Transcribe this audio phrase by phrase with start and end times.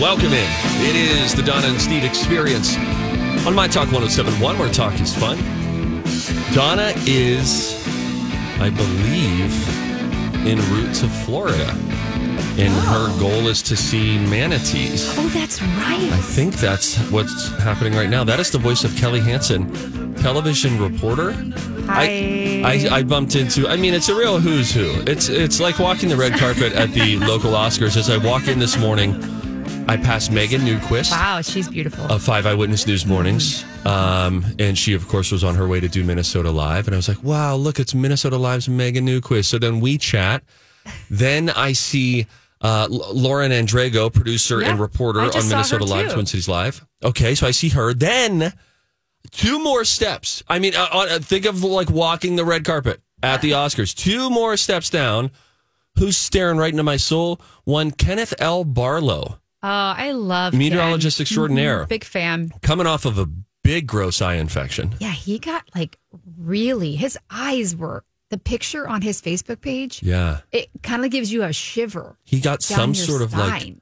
[0.00, 0.50] Welcome in.
[0.82, 2.76] It is the Donna and Steve experience
[3.46, 5.36] on My Talk 1071, where talk is fun.
[6.52, 7.80] Donna is,
[8.58, 9.52] I believe,
[10.44, 11.70] en route to Florida.
[12.58, 13.16] And her oh.
[13.20, 15.16] goal is to see manatees.
[15.16, 16.10] Oh, that's right.
[16.12, 18.24] I think that's what's happening right now.
[18.24, 21.36] That is the voice of Kelli Hanson, television reporter.
[21.88, 23.68] I, I I bumped into.
[23.68, 24.90] I mean, it's a real who's who.
[25.06, 27.96] It's it's like walking the red carpet at the local Oscars.
[27.96, 29.12] As I walk in this morning,
[29.86, 32.06] I passed Megan Newquist Wow, she's beautiful.
[32.06, 35.88] of Five Eyewitness News Mornings, um, and she of course was on her way to
[35.88, 36.86] do Minnesota Live.
[36.86, 40.42] And I was like, "Wow, look, it's Minnesota Live's Megan Newquist." So then we chat.
[41.10, 42.26] Then I see
[42.60, 46.12] uh, Lauren Andrego, producer and reporter on Minnesota Live.
[46.12, 46.84] Twin Cities Live.
[47.02, 47.92] Okay, so I see her.
[47.92, 48.52] Then
[49.32, 50.42] two more steps.
[50.48, 53.94] I mean, uh, uh, think of like walking the red carpet at the Oscars.
[53.94, 55.30] Two more steps down.
[55.98, 57.40] Who's staring right into my soul?
[57.64, 58.64] One Kenneth L.
[58.64, 61.24] Barlow, Oh, I love meteorologist Ken.
[61.24, 62.50] extraordinaire, Mhm, Big fan.
[62.60, 63.26] coming off of a
[63.62, 64.94] big gross eye infection.
[65.00, 65.96] Yeah, he got like
[66.38, 66.96] really.
[66.96, 70.02] His eyes were the picture on his Facebook page.
[70.02, 72.18] Yeah, It kind of gives you a shiver.
[72.24, 73.76] he got some sort of like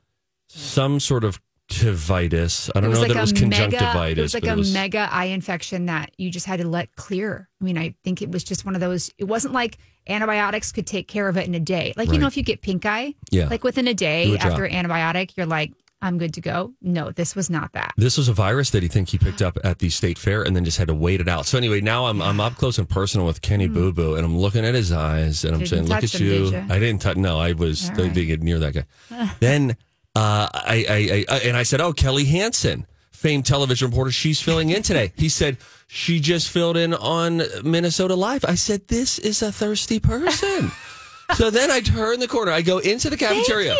[0.48, 1.41] some sort of
[1.72, 2.71] tivitis.
[2.75, 3.94] I don't know like that it was conjunctivitis.
[3.94, 6.94] Mega, it was like a was, mega eye infection that you just had to let
[6.97, 7.49] clear.
[7.60, 9.10] I mean, I think it was just one of those.
[9.19, 9.78] It wasn't like
[10.09, 11.94] antibiotics could take care of it in a day.
[11.97, 13.49] Like you know, if you get pink eye, Yeah.
[13.49, 15.72] like within a day after antibiotic, you're like,
[16.03, 16.72] I'm good to go.
[16.83, 17.94] No, this was not that.
[17.97, 20.56] This was a virus that he think he picked up at the state fair and
[20.56, 21.47] then just had to wait it out.
[21.47, 23.75] So anyway, now I'm I'm up close and personal with Kenny mm-hmm.
[23.75, 26.27] Boo Boo and I'm looking at his eyes and I'm Didn't saying, "Look at him,
[26.27, 26.75] you." did ya?
[26.75, 27.16] I didn't touch.
[27.16, 27.97] No, I was right.
[27.97, 29.31] didn't get near that guy.
[29.41, 29.77] then
[30.14, 34.70] uh, I, I, I and I said, "Oh, Kelli Hanson, famed television reporter, she's filling
[34.70, 35.58] in today." He said
[35.88, 38.44] she just filled in on Minnesota Live.
[38.44, 40.70] I said, "This is a thirsty person."
[41.34, 42.52] so then I turn the corner.
[42.52, 43.74] I go into the cafeteria.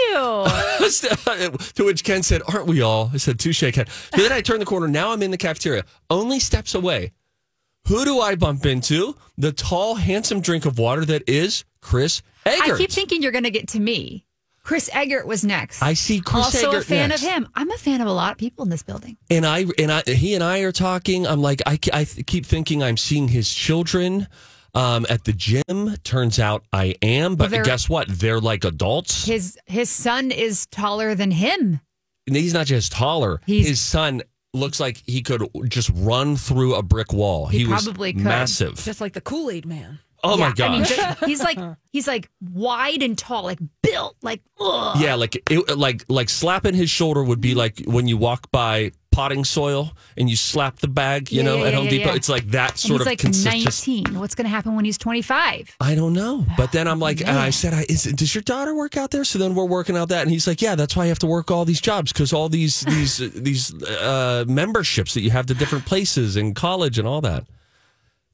[1.75, 3.11] to which Ken said, Aren't we all?
[3.13, 3.87] I said, Touche, Ken.
[3.87, 4.89] So then I turn the corner.
[4.89, 7.13] Now I'm in the cafeteria, only steps away.
[7.89, 9.17] Who do I bump into?
[9.37, 12.75] The tall, handsome drink of water that is Chris Eggert.
[12.75, 14.25] I keep thinking you're going to get to me.
[14.65, 15.83] Chris Eggert was next.
[15.83, 16.65] I see Chris Eggert.
[16.67, 17.23] also Eggert a fan next.
[17.23, 17.49] of him.
[17.55, 19.17] I'm a fan of a lot of people in this building.
[19.31, 21.27] And I and I he and I are talking.
[21.27, 24.29] I'm like I, I keep thinking I'm seeing his children
[24.75, 25.97] um, at the gym.
[26.05, 28.07] Turns out I am, but Well, guess what?
[28.09, 29.27] They're like adults.
[29.27, 31.81] His his son is taller than him.
[32.29, 33.41] And he's not just taller.
[33.47, 34.23] He's- his son
[34.55, 37.47] looks like he could just run through a brick wall.
[37.47, 38.23] He was probably could.
[38.23, 38.75] massive.
[38.77, 39.99] Just like the Kool Aid Man.
[40.23, 41.59] Oh my Yeah, I mean, just- he's like
[41.93, 44.99] he's like wide and tall, like built, like ugh.
[45.01, 48.93] yeah, like it, like like slapping his shoulder would be like when you walk by
[49.11, 52.09] potting soil and you slap the bag, you Yeah, know, yeah, at Home yeah, Depot.
[52.11, 52.15] yeah.
[52.17, 54.07] It's like that sort he's of like consistent.
[54.09, 54.19] 19.
[54.19, 55.77] What's going to happen when he's 25?
[55.81, 56.47] I don't know.
[56.57, 59.25] But then I'm like, and I said, I, is, does your daughter work out there?
[59.25, 60.23] So then we're working out that.
[60.23, 62.49] And he's like, yeah, that's why I have to work all these jobs because all
[62.49, 67.21] these, these, these uh, memberships that you have to different places in college and all
[67.21, 67.45] that.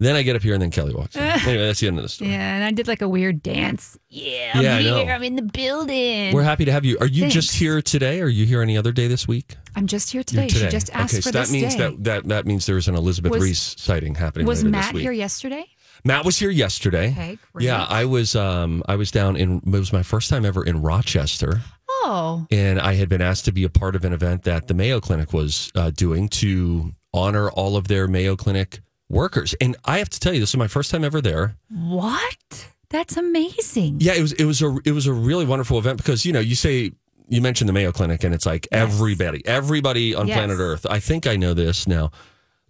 [0.00, 1.22] Then I get up here and then Kelli walks in.
[1.22, 2.31] anyway, that's the end of the story.
[2.31, 3.98] Yeah, and I did like a weird dance.
[4.09, 5.12] Yeah, I'm Yeah, here.
[5.12, 6.32] I'm in the building.
[6.32, 6.98] We're happy to have you.
[7.00, 8.21] Are you just here today?
[8.21, 9.56] Or are you here any other day this week?
[9.74, 10.48] I'm just here You're today.
[10.48, 11.80] She just asked okay, for so that this means day.
[11.91, 14.47] that, that that means there's an Elizabeth Was- Ries sighting happening.
[14.47, 15.65] was Matt here yesterday?
[16.04, 17.10] Matt was here yesterday.
[17.10, 17.65] Okay, great.
[17.66, 18.36] Yeah, I was.
[18.36, 19.59] Um, I was down in.
[19.66, 23.53] It was my first time ever in Rochester, Oh, and I had been asked to
[23.53, 27.51] be a part of an event that the Mayo Clinic was uh, doing to honor
[27.51, 29.55] all of their Mayo Clinic workers.
[29.60, 31.57] And I have to tell you, this is my first time ever there.
[31.71, 32.69] what?
[32.91, 33.99] That's amazing.
[34.01, 34.33] Yeah, it was.
[34.33, 34.78] It was a.
[34.87, 36.91] It was a really wonderful event because you know you say
[37.28, 38.81] you mentioned the Mayo Clinic and it's like Yes.
[38.91, 40.37] everybody, everybody on Yes.
[40.39, 40.87] planet Earth.
[40.89, 42.10] I think I know this now.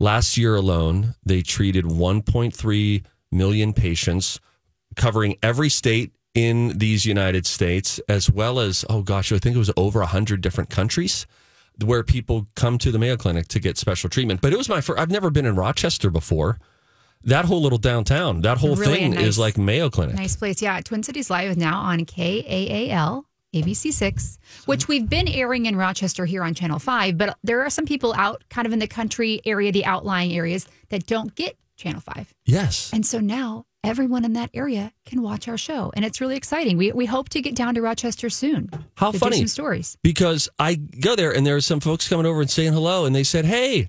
[0.00, 4.41] Last year alone, they treated 1.3 million patients,
[4.96, 9.58] covering every state in these United States, as well as, oh gosh, I think it
[9.61, 11.26] was over 100 different countries
[11.84, 14.40] where people come to the Mayo Clinic to get special treatment.
[14.40, 16.58] But it was my first, I've never been in Rochester before.
[17.25, 20.14] That whole little downtown, that whole Really thing nice- is like Mayo Clinic.
[20.16, 20.62] Nice place.
[20.62, 20.80] Yeah.
[20.80, 23.25] Twin Cities Live is now on KAAL.
[23.54, 27.86] ABC6, which we've been airing in Rochester here on Channel 5, but there are some
[27.86, 32.02] people out kind of in the country area, the outlying areas that don't get Channel
[32.02, 32.34] 5.
[32.44, 32.90] Yes.
[32.92, 35.92] And so now everyone in that area can watch our show.
[35.94, 36.76] And it's really exciting.
[36.76, 38.70] We, we hope to get down to Rochester soon.
[38.96, 39.36] How to funny.
[39.36, 39.96] Do some stories.
[40.02, 43.14] because I go there and there are some folks coming over and saying hello, and
[43.14, 43.88] they said, "Hey,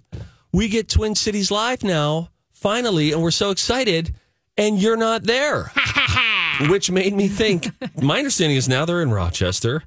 [0.51, 4.15] we get Twin Cities Live now, finally, and we're so excited."
[4.57, 5.71] And you're not there,
[6.69, 7.69] which made me think.
[8.01, 9.83] My understanding is now they're in Rochester,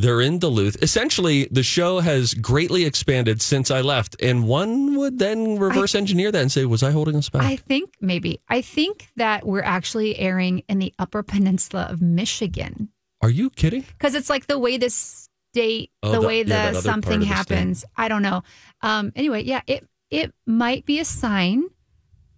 [0.00, 0.80] they're in Duluth.
[0.82, 6.30] Essentially, the show has greatly expanded since I left, and one would then reverse engineer
[6.32, 8.40] that and say, "Was I holding us back?" I think maybe.
[8.48, 12.90] I think that we're actually airing in the Upper Peninsula of Michigan
[13.20, 13.84] Are you kidding?
[13.98, 17.26] because it's like the way this state, Oh, the, the- way yeah, the something the
[17.26, 17.34] state.
[17.34, 17.84] happens.
[17.96, 18.42] I don't know.
[18.82, 21.64] Um, anyway, yeah, it it might be a sign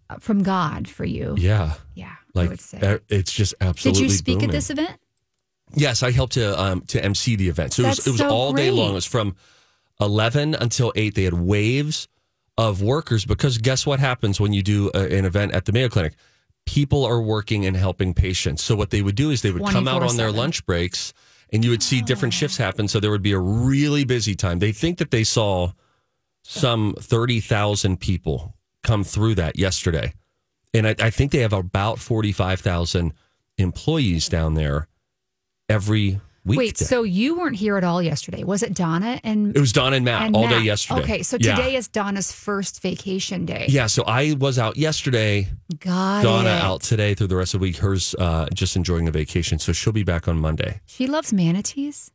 [0.09, 1.35] uh, from God for you.
[1.39, 2.99] Yeah, Yeah, I like would say.
[3.09, 4.01] it's just absolutely.
[4.03, 4.51] Did you speak booming.
[4.51, 4.97] at this event?
[5.75, 7.73] Yes, I helped to um, to MC the event.
[7.75, 8.91] So it was, it was so all day long.
[8.91, 9.37] It was from
[10.01, 11.15] eleven until eight.
[11.15, 12.09] They had waves
[12.59, 15.89] of workers because guess what happens when you do a, an event at the Mayo
[15.89, 16.15] Clinic?
[16.67, 18.63] People are working and helping patients.
[18.63, 21.13] So what they would do is they would come out on their lunch breaks,
[21.53, 22.87] and you would see different shifts happen.
[22.87, 24.59] So there would be a really busy time.
[24.59, 25.73] They think that they saw
[26.43, 30.15] some thirty thousand people come through that yesterday,
[30.75, 33.15] and I, I think they have about forty five thousand
[33.57, 34.89] employees down there
[35.71, 36.59] every week.
[36.59, 38.45] Wait, so you weren't here at all yesterday?
[38.45, 41.03] Was it Donna and it was Donna and Matt and all day yesterday.
[41.03, 41.55] Okay, so Yeah.
[41.55, 43.67] today is Donna's first vacation day.
[43.69, 45.49] Yeah, so I was out yesterday.
[45.79, 47.77] Got Donna out today through the rest of the week.
[47.77, 50.81] Hers uh, just enjoying the vacation, so she'll be back on Monday.
[50.87, 52.11] She loves manatees.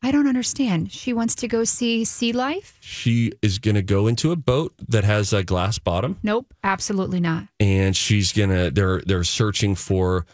[0.00, 0.92] I don't understand.
[0.92, 2.76] She wants to go see sea life?
[2.82, 7.20] She is going to go into a boat that has a glass bottom, Nope, absolutely
[7.20, 7.44] not.
[7.58, 8.70] and she's gonna.
[8.70, 10.26] They're they're searching for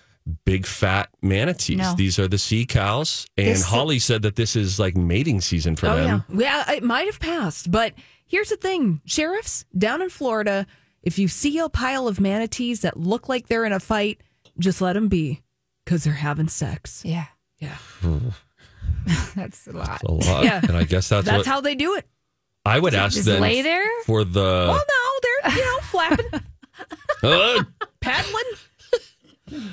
[0.44, 1.78] big fat manatees.
[1.78, 1.94] No.
[1.96, 5.76] These are the sea cows, and This- Holly said that this is like mating season
[5.76, 6.25] for Oh them.
[6.34, 6.72] yeah, yeah.
[6.76, 7.94] It might have passed, but
[8.26, 10.67] here's the thing: sheriffs down in Florida,
[11.02, 14.20] if you see a pile of manatees that look like they're in a fight,
[14.58, 15.40] just let them be
[15.84, 17.02] because they're having sex.
[17.05, 17.26] Yeah,
[17.58, 17.76] Yeah,
[19.34, 20.02] that's a lot.
[20.05, 20.61] A lot, Yeah.
[20.62, 22.06] and I guess that's, that's what how they do it.
[22.64, 23.88] I would ask Just them lay there?
[24.05, 24.40] for the.
[24.40, 26.26] Well, no, they're you know flapping,
[27.23, 27.64] Uh,
[28.00, 28.44] paddling.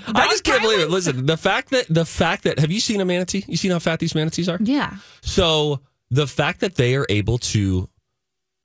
[0.08, 0.90] I just can't believe it.
[0.90, 3.44] Listen, the fact that the fact that have you seen a manatee?
[3.48, 4.58] You seen how fat these manatees are?
[4.62, 4.96] Yeah.
[5.22, 7.90] So the fact that they are able to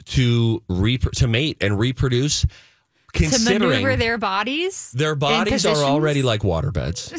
[0.07, 2.49] to rep- to mate and reproduce, To
[3.13, 4.91] considering maneuver their bodies.
[4.93, 7.13] their bodies are already like water beds,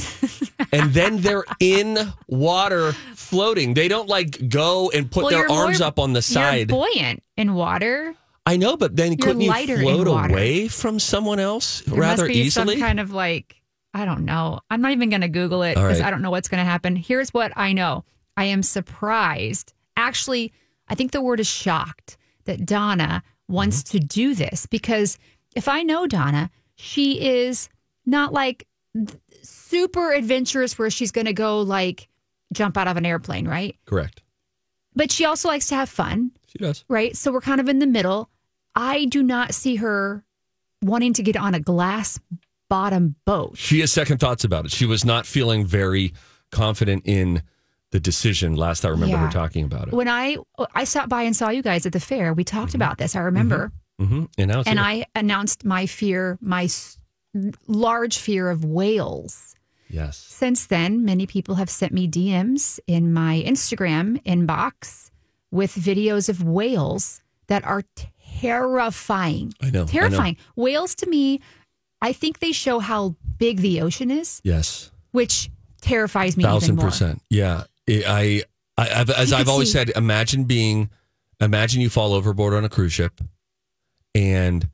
[0.72, 1.98] and then they're in
[2.28, 3.74] water floating.
[3.74, 6.69] They don't like go and put Well, their arms more- up on the side.
[6.69, 8.16] You're buoyant in water.
[8.45, 12.74] I know, but then couldn't you float away from someone else There rather easily?
[12.75, 13.56] some kind of like
[13.94, 14.60] I don't know.
[14.72, 16.07] I'm not even going to Google it because right.
[16.07, 16.95] I don't know what's going to happen.
[16.95, 18.06] Here's what I know.
[18.36, 19.74] I am surprised.
[19.95, 20.51] Actually,
[20.88, 23.98] I think the word is shocked that Donna wants Mm-hmm.
[23.98, 25.18] to do this because
[25.56, 27.69] if I know Donna, she is
[28.06, 32.07] not like th- super adventurous where she's going to go like
[32.51, 33.75] jump out of an airplane, right?
[33.86, 34.24] Correct.
[34.95, 36.83] But she also likes to have fun She does.
[36.88, 37.16] right?
[37.16, 38.30] So we're kind of in the middle.
[38.76, 40.23] I do not see her
[40.81, 42.19] wanting to get on a glass
[42.70, 43.58] bottom boat.
[43.58, 44.72] She has second thoughts about it.
[44.72, 46.14] She was not feeling very
[46.52, 47.44] confident in
[47.92, 49.94] the decision last I remember her talking about it.
[49.94, 50.38] When I
[50.74, 53.16] I stopped by and saw you guys at the fair, we talked about this.
[53.16, 54.80] I remember, hmm And now and.
[54.80, 56.98] I announced my fear, my s-
[57.68, 59.56] large fear of whales.
[59.90, 60.18] yes.
[60.18, 65.12] Since then, many people have sent me DMs in my Instagram inbox
[65.52, 67.84] with videos of whales that are
[68.54, 69.54] terrifying.
[69.62, 69.86] I know, I know.
[69.86, 70.38] Terrifying.
[70.56, 71.42] Whales to me,
[72.04, 74.92] I think they show how big the ocean is, Yes.
[75.12, 75.50] which
[75.81, 76.86] terrifies me Thousand even more.
[76.88, 77.22] percent.
[77.30, 77.64] Yeah.
[77.90, 78.44] I,
[78.78, 80.90] I, as You I've always see- said, imagine being,
[81.40, 83.19] imagine you fall overboard on a cruise ship
[84.14, 84.69] and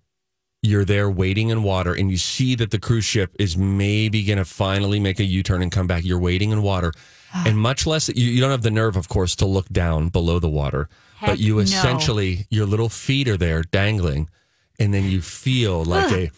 [0.62, 4.38] you're there waiting in water and you see that the cruise ship is maybe going
[4.40, 6.04] to finally make a U-turn and come back.
[6.04, 6.92] You're waiting in water
[7.34, 7.44] ah.
[7.48, 10.40] and much less, you, you don't have the nerve, of course, to look down below
[10.40, 11.60] the water, Heck but you no.
[11.62, 14.30] essentially, your little feet are there dangling
[14.80, 16.32] and then you feel like a,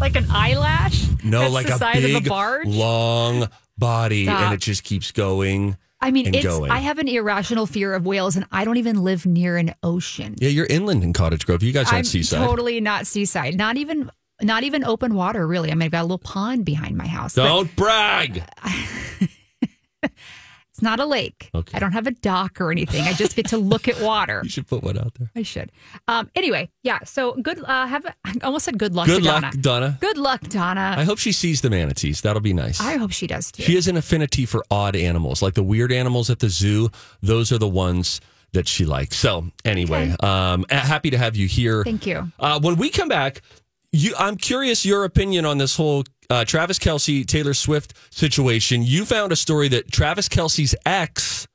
[0.00, 1.06] Like an eyelash?
[1.24, 2.66] no, like the a size big, of a barge?
[2.68, 4.40] long body Stop.
[4.40, 5.76] and it just keeps going.
[6.00, 6.44] I mean, and it's.
[6.44, 6.70] going.
[6.70, 10.36] I have an irrational fear of whales, and I don't even live near an ocean.
[10.38, 11.62] Yeah, you're inland in Cottage Grove.
[11.62, 12.46] You guys aren't I'm seaside.
[12.46, 13.56] totally not seaside.
[13.56, 14.08] Not even
[14.40, 15.72] not even open water, really.
[15.72, 17.34] I mean, I've got a little pond behind my house.
[17.34, 18.44] Don't brag.
[20.78, 21.50] It's not a lake.
[21.56, 21.76] Okay.
[21.76, 23.02] I don't have a dock or anything.
[23.02, 24.42] I just get to look at water.
[24.48, 25.28] You should put one out there.
[25.34, 25.72] I should.
[26.06, 27.00] Um, anyway, yeah.
[27.04, 27.58] So good.
[27.64, 29.08] Uh, have a, I almost said good luck.
[29.08, 29.56] Good luck, Donna.
[29.60, 29.98] Donna.
[30.00, 30.94] Good luck, Donna.
[30.96, 32.20] I hope she sees the manatees.
[32.20, 32.80] That'll be nice.
[32.80, 33.64] I hope she does too.
[33.64, 36.90] She has an affinity for odd animals, like the weird animals at the zoo.
[37.22, 38.20] Those are the ones
[38.52, 39.16] that she likes.
[39.16, 41.82] So, anyway, um, happy to have you here.
[41.82, 42.30] Thank you.
[42.38, 43.42] Uh, when we come back,
[43.90, 48.82] you, I'm curious your opinion on this whole uh, Travis Kelce Taylor Swift situation.
[48.82, 51.46] You found a story that Travis Kelce's ex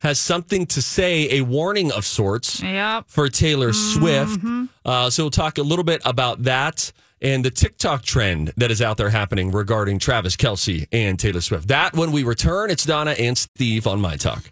[0.00, 3.04] has something to say, a warning of sorts Yep.
[3.08, 4.40] for Taylor Swift.
[4.84, 6.90] Uh, so we'll talk a little bit about that
[7.22, 11.68] and the TikTok trend that is out there happening regarding Travis Kelce and Taylor Swift.
[11.68, 14.50] That when we return, it's Donna and Steve on My Talk.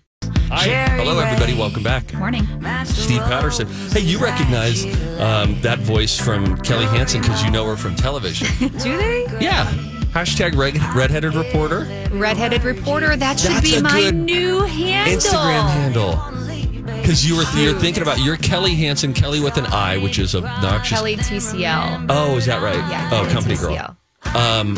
[0.51, 0.69] Hi.
[0.97, 1.55] Hello, everybody.
[1.55, 2.13] Welcome back.
[2.15, 2.45] Morning.
[2.85, 3.67] Steve Patterson.
[3.91, 4.85] Hey, you recognize
[5.21, 8.47] um, that voice from Kelli Hanson because you know her from television.
[8.79, 9.27] Do they?
[9.41, 9.67] yeah.
[10.13, 11.81] Hashtag red, redheaded reporter.
[12.11, 13.15] Redheaded reporter.
[13.15, 15.19] That should That's be a my good new handle.
[15.21, 16.97] Instagram handle.
[17.01, 20.35] Because you were you're thinking about you're Kelli Hanson, Kelli with an I, which is
[20.35, 20.99] obnoxious.
[20.99, 22.07] Kelli TCL.
[22.09, 22.77] Oh, is that right?
[22.91, 23.11] Yeah.
[23.13, 23.97] Oh, Kelli company TCL.
[24.25, 24.37] girl.
[24.43, 24.77] Um,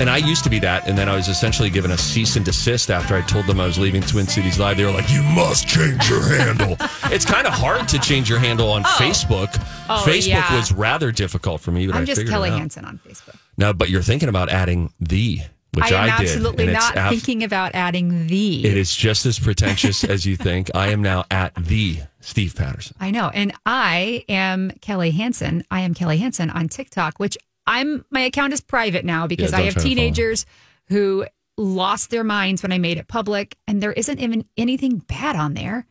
[0.00, 2.44] and I used to be that, and then I was essentially given a cease and
[2.44, 4.76] desist after I told them I was leaving Twin Cities Live.
[4.76, 8.38] They were like, "You must change your handle." it's kind of hard to change your
[8.38, 8.96] handle on oh.
[8.98, 9.48] Facebook.
[9.88, 10.56] Oh, Facebook yeah.
[10.56, 12.50] was rather difficult for me, but I I'm just figured Kelli.
[12.50, 13.36] Hanson on Facebook.
[13.56, 15.40] No, but you're thinking about adding the,
[15.72, 16.28] which I I, am did.
[16.28, 18.64] absolutely not ab- thinking about adding the.
[18.66, 20.70] It is just as pretentious as you think.
[20.74, 22.96] I am now at the Steve Patterson.
[23.00, 23.30] I know.
[23.32, 25.64] And I am Kelli Hanson.
[25.70, 29.58] I am Kelli Hanson on TikTok, which I'm my account is private now because Yeah,
[29.58, 29.94] I have try to follow.
[29.94, 30.46] teenagers
[30.88, 35.36] who lost their minds when I made it public and there isn't even anything bad
[35.36, 35.86] on there.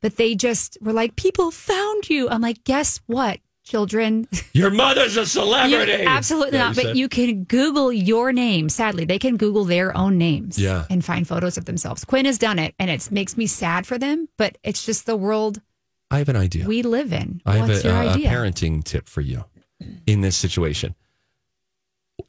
[0.00, 2.28] But they just were like, people found you.
[2.28, 4.26] I'm like, guess what, children?
[4.52, 6.04] Your mother's a You- celebrity.
[6.04, 6.76] absolutely Yeah, not.
[6.76, 6.96] you But said.
[6.96, 8.68] you can Google your name.
[8.68, 10.86] Sadly, they can Google their own names Yeah.
[10.90, 12.04] and find photos of themselves.
[12.04, 15.14] Quinn has done it and it makes me sad for them, but it's just the
[15.16, 15.60] world
[16.10, 16.66] I have an idea.
[16.66, 17.40] we live in.
[17.46, 19.44] I have What's a, your uh, a, a parenting tip for you
[20.06, 20.94] in this situation.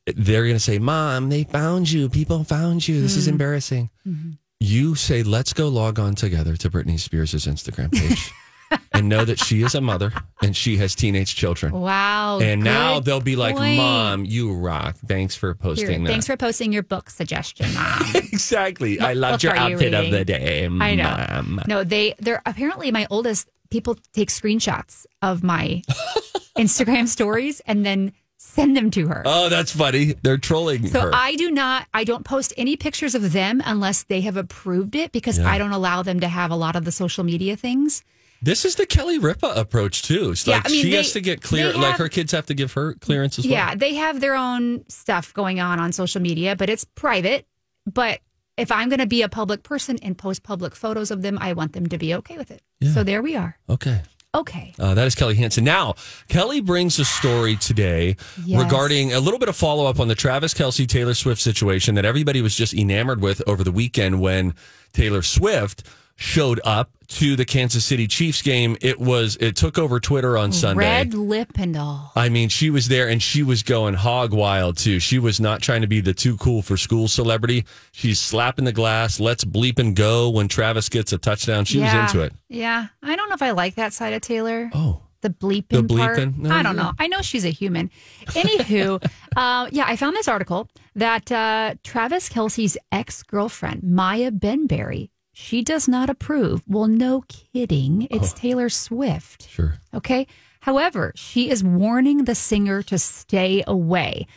[0.06, 2.10] They're going to say, Mom, they found you.
[2.10, 2.98] People found you.
[2.98, 3.02] Hmm.
[3.04, 3.90] This is embarrassing.
[4.06, 4.32] Mm-hmm.
[4.60, 8.32] You say, Let's go log on together to Britney Spears' Instagram page
[8.94, 11.74] and know that she is a mother and she has teenage children.
[11.74, 12.40] Wow.
[12.40, 13.78] and now they'll be like, point.
[13.78, 14.96] Mom, you rock.
[15.08, 16.10] Thanks for Here, posting that.
[16.10, 18.02] thanks for posting your book suggestion, Mom.
[18.16, 19.00] exactly.
[19.00, 20.66] I loved your are you outfit of the day.
[20.66, 21.60] I know.
[21.68, 25.82] No, they they're apparently my oldest people take screenshots of my
[26.58, 28.14] Instagram stories and then
[28.54, 29.24] send them to her.
[29.26, 30.14] Oh, that's funny.
[30.22, 31.12] They're trolling So her.
[31.14, 35.12] I do not I don't post any pictures of them unless they have approved it
[35.12, 35.50] because Yeah.
[35.52, 38.04] I don't allow them to have a lot of the social media things.
[38.42, 40.32] This is the Kelly Ripa approach too.
[40.32, 41.72] It's Yeah, like I mean, she they- has to get clear.
[41.72, 43.54] they like her kids have to give her clearance as well.
[43.54, 47.48] Yeah, they have their own stuff going on on social media, but it's private.
[47.92, 48.20] But
[48.58, 51.54] if I'm going to be a public person and post public photos of them, I
[51.54, 52.62] want them to be okay with it.
[52.94, 53.58] So there we are.
[53.70, 54.02] Okay.
[54.36, 54.74] Okay.
[54.80, 55.64] Uh, that is Kelli Hanson.
[55.64, 55.94] Now,
[56.28, 58.64] Kelli brings a story today Yes.
[58.64, 62.06] regarding a little bit of follow up on the Travis Kelce Taylor Swift situation that
[62.06, 64.56] everybody was just enamored with over the weekend when
[64.92, 65.84] Taylor Swift
[66.16, 68.76] showed up to the Kansas City Chiefs game.
[68.82, 70.80] It was it took over Twitter on Sunday.
[70.86, 72.12] Red lip and all.
[72.16, 75.00] I mean, she was there and she was going hog wild too.
[75.00, 77.66] She was not trying to be the too cool for school celebrity.
[77.92, 79.20] She's slapping the glass.
[79.20, 81.66] Let's bleep and go when Travis gets a touchdown.
[81.66, 82.04] She Yeah.
[82.04, 82.34] was into it.
[82.50, 82.88] Yeah.
[83.04, 84.70] I don't know if I like that side of Taylor.
[84.74, 86.18] Oh, The bleeping, The part.
[86.18, 86.38] bleeping?
[86.38, 86.84] No, I don't yeah.
[86.84, 86.92] know.
[87.00, 87.92] I know she's a human.
[88.28, 89.04] Anywho,
[89.36, 95.62] uh, yeah, I found this article that uh, Travis Kelce's ex girlfriend, Maya Benberry, she
[95.64, 96.62] does not approve.
[96.68, 98.08] Well, no kidding.
[98.12, 98.38] It's Oh.
[98.38, 99.50] Taylor Swift.
[99.50, 99.80] sure.
[99.94, 100.28] Okay.
[100.62, 104.28] However, she is warning the singer to stay away.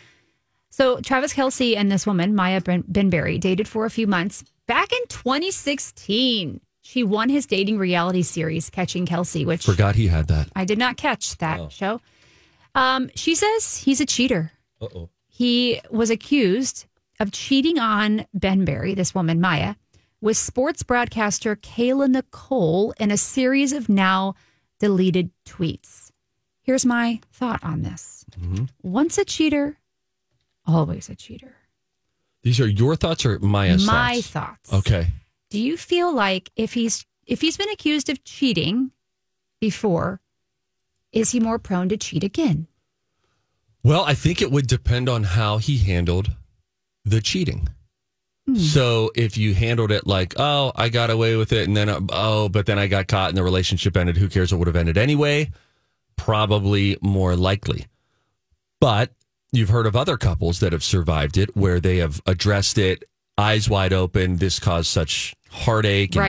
[0.70, 4.42] So Travis Kelce and this woman, Maya Ben- Benberry, dated for a few months.
[4.66, 10.28] Back in 2016, she won his dating reality series, Catching Kelce, which Forgot he had
[10.28, 10.48] that.
[10.54, 12.00] I did not catch that show.
[12.74, 14.52] Um, she says he's a cheater.
[14.80, 15.08] Uh oh.
[15.28, 16.86] He was accused
[17.20, 19.74] of cheating on Benberry, this woman, Maya,
[20.20, 24.34] with sports broadcaster Kayla Nicole in a series of now
[24.78, 26.10] deleted tweets.
[26.62, 28.64] Here's my thought on this mm-hmm.
[28.82, 29.78] once a cheater,
[30.66, 31.54] always a cheater.
[32.42, 34.34] These are your thoughts or Maya's my thoughts?
[34.34, 34.72] My thoughts.
[34.72, 35.06] Okay.
[35.50, 38.92] Do you feel like if he's if he's been accused of cheating
[39.60, 40.20] before,
[41.12, 42.66] is he more prone to cheat again?
[43.82, 46.32] Well, I think it would depend on how he handled
[47.04, 47.68] the cheating.
[48.46, 48.54] Hmm.
[48.56, 52.48] So if you handled it like, oh, I got away with it, and then oh,
[52.48, 54.16] but then I got caught and the relationship ended.
[54.16, 54.52] Who cares?
[54.52, 55.50] It would have ended anyway.
[56.16, 57.86] Probably more likely.
[58.80, 59.12] But
[59.52, 63.04] you've heard of other couples that have survived it where they have addressed it
[63.36, 64.36] eyes wide open.
[64.36, 66.14] This caused such heartache.
[66.16, 66.28] and.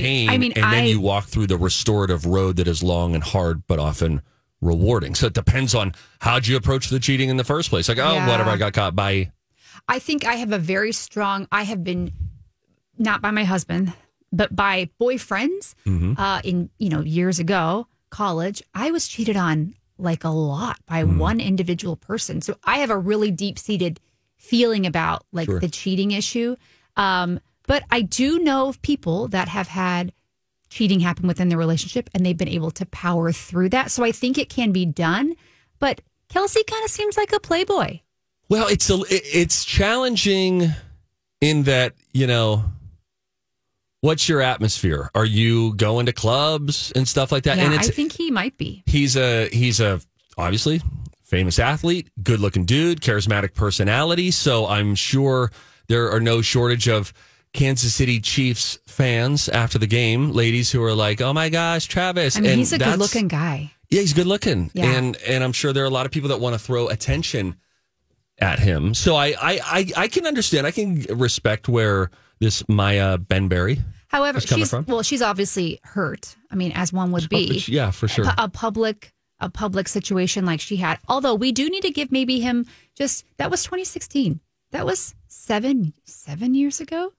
[0.00, 3.14] Pain, I mean, and then I- you walk through the restorative road that is long
[3.14, 4.22] and hard, but often
[4.60, 5.14] rewarding.
[5.14, 7.88] So it depends on how'd you approach the cheating in the first place.
[7.88, 8.28] Like, oh, Yeah.
[8.28, 9.32] whatever, I got caught by.
[9.88, 11.48] I think I have a very strong.
[11.50, 12.12] I have been
[12.98, 13.92] not by my husband,
[14.32, 15.74] but by boyfriends.
[15.86, 16.14] Mm-hmm.
[16.16, 21.02] Uh, in you know years ago, college, I was cheated on like a lot by
[21.04, 21.16] Mm.
[21.18, 22.40] one individual person.
[22.40, 23.98] So I have a really deep seated
[24.36, 25.60] feeling about like Sure.
[25.60, 26.56] the cheating issue.
[26.96, 27.40] Um,
[27.72, 30.12] but I do know of people that have had
[30.68, 33.90] cheating happen within their relationship and they've been able to power through that.
[33.90, 35.32] So I think it can be done.
[35.78, 38.00] But Kelce kind of seems like a playboy.
[38.50, 40.68] Well, it's a, it's challenging
[41.40, 42.62] in that you know.
[44.02, 45.10] What's your atmosphere?
[45.14, 47.56] Are you going to clubs and stuff like that?
[47.56, 48.82] Yeah, and I think he might be.
[48.84, 49.98] he's a he's a
[50.36, 50.82] obviously
[51.22, 54.30] famous athlete, good looking dude, charismatic personality.
[54.30, 55.50] So I'm sure
[55.88, 57.14] there are no shortage of
[57.52, 62.36] Kansas City Chiefs fans after the game, ladies who are like, "Oh my gosh, Travis!"
[62.36, 63.72] I mean, And he's a good looking guy.
[63.90, 64.86] Yeah, he's good looking, Yeah.
[64.86, 67.56] and and I'm sure there are a lot of people that want to throw attention
[68.38, 68.94] at him.
[68.94, 70.66] So I I I, I can understand.
[70.66, 73.80] I can respect where this Maya Benberry.
[74.08, 74.84] However, is coming she's from?
[74.86, 76.36] well, she's obviously hurt.
[76.50, 77.62] I mean, as one would be.
[77.66, 78.24] Yeah, for sure.
[78.26, 80.98] A, a public a public situation like she had.
[81.08, 84.40] Although we do need to give maybe him just that was 2016.
[84.70, 87.12] That was seven seven years ago.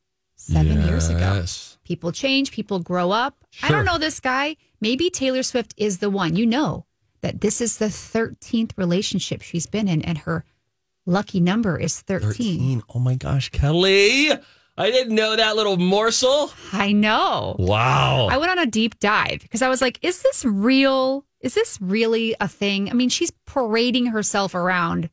[0.51, 1.45] Seven years ago.
[1.86, 2.51] People change.
[2.51, 3.45] People grow up.
[3.62, 4.58] I don't know this guy.
[4.82, 6.36] Maybe Taylor Swift is the one.
[6.36, 6.86] You know
[7.21, 10.43] that this is the 13th relationship she's been in, and her
[11.06, 12.29] lucky number is 13.
[12.32, 12.84] 13.
[12.93, 14.38] Oh my gosh, Kelli.
[14.77, 16.51] I didn't know that little morsel.
[16.73, 17.56] I know.
[17.58, 18.27] Wow.
[18.29, 21.25] I went on a deep dive because I was like, is this real?
[21.39, 22.89] Is this really a thing?
[22.89, 25.10] I mean, she's parading herself around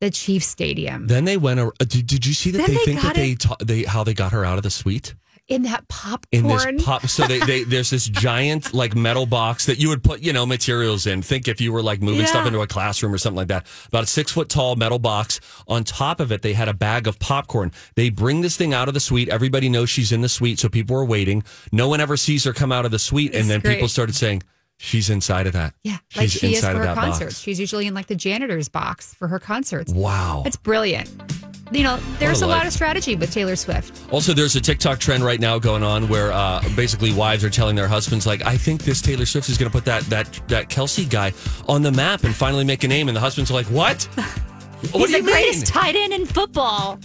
[0.00, 1.60] the Chiefs Stadium then they went.
[1.60, 3.82] ar- uh, Did, did you see that Then they they think that they, ta- they
[3.82, 5.14] how they got her out of the suite
[5.48, 6.44] in that popcorn.
[6.44, 7.06] in this pop?
[7.06, 10.44] So they, they there's this giant like metal box that you would put you know
[10.46, 11.22] materials in.
[11.22, 13.66] Think if you were like moving stuff into a classroom or something like that.
[13.88, 15.40] About a six foot tall metal box.
[15.66, 17.72] On top of it, they had a bag of popcorn.
[17.96, 19.28] They bring this thing out of the suite.
[19.28, 21.42] Everybody knows she's in the suite, so people are waiting.
[21.72, 24.14] No one ever sees her come out of the suite, and It's then people started
[24.14, 24.42] saying.
[24.80, 25.74] She's inside of that.
[25.82, 27.34] yeah, like She's she is inside for of her that concerts.
[27.34, 27.40] box.
[27.40, 29.92] She's usually in like the janitor's box for her concerts.
[29.92, 30.44] Wow.
[30.46, 31.10] It's brilliant.
[31.72, 32.58] You know, there's a life.
[32.58, 34.10] lot of strategy with Taylor Swift.
[34.12, 37.76] Also, there's a TikTok trend right now going on where uh, basically wives are telling
[37.76, 40.68] their husbands, like, "I think this Taylor Swift is going to put that that that
[40.70, 41.34] Kelce guy
[41.68, 44.02] on the map and finally make a name." And the husbands are like, "What?
[44.92, 46.98] what He's the greatest mean?" tight end in football.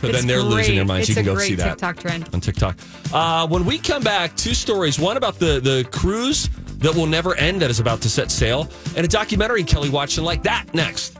[0.00, 1.08] So It's then they're losing their minds.
[1.10, 2.30] It's you can a go great see that TikTok trend.
[2.32, 2.78] on TikTok.
[3.12, 6.48] Uh, when we come back, two stories: one about the the cruise
[6.78, 10.24] that will never end that is about to set sail, and a documentary Kelly watching
[10.24, 11.18] like that next.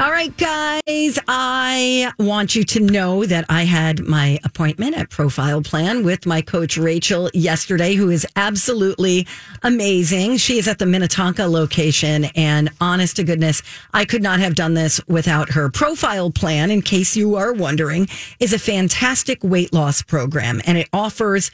[0.00, 5.62] All right, guys, I want you to know that I had my appointment at Profile
[5.62, 9.28] Plan with my coach Rachel yesterday, who is absolutely
[9.62, 10.38] amazing.
[10.38, 14.74] She is at the Minnetonka location, and honest to goodness, I could not have done
[14.74, 15.70] this without her.
[15.70, 18.08] Profile Plan, in case you are wondering,
[18.40, 21.52] is a fantastic weight loss program, and it offers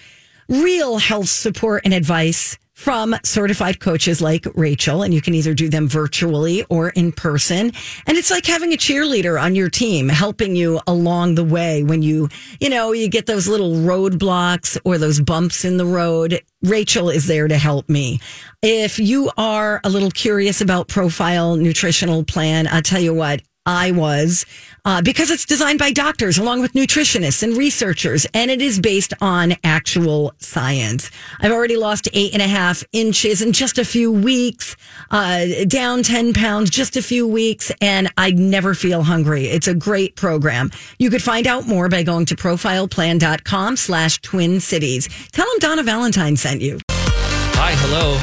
[0.49, 5.69] real health support and advice from certified coaches like Rachel, and you can either do
[5.69, 7.73] them virtually or in person.
[8.07, 12.01] And it's like having a cheerleader on your team helping you along the way when
[12.01, 16.41] you, you know, you get those little roadblocks or those bumps in the road.
[16.63, 18.19] Rachel is there to help me.
[18.63, 23.93] If you are a little curious about Profile Nutritional Plan, I'll tell you what, I
[23.93, 24.45] was
[24.85, 29.15] uh, because it's designed by doctors along with nutritionists and researchers, and it is based
[29.21, 31.11] on actual science.
[31.41, 34.77] I've already lost eight and a half inches in just a few weeks,
[35.13, 39.45] uh, down 10 pounds, just a few weeks, and I never feel hungry.
[39.47, 40.73] It's a great program.
[40.99, 45.09] You could find out more by going to profileplan.com slash twin cities.
[45.31, 46.81] Tell them Donna Valentine sent you.
[46.91, 48.17] Hi, hello.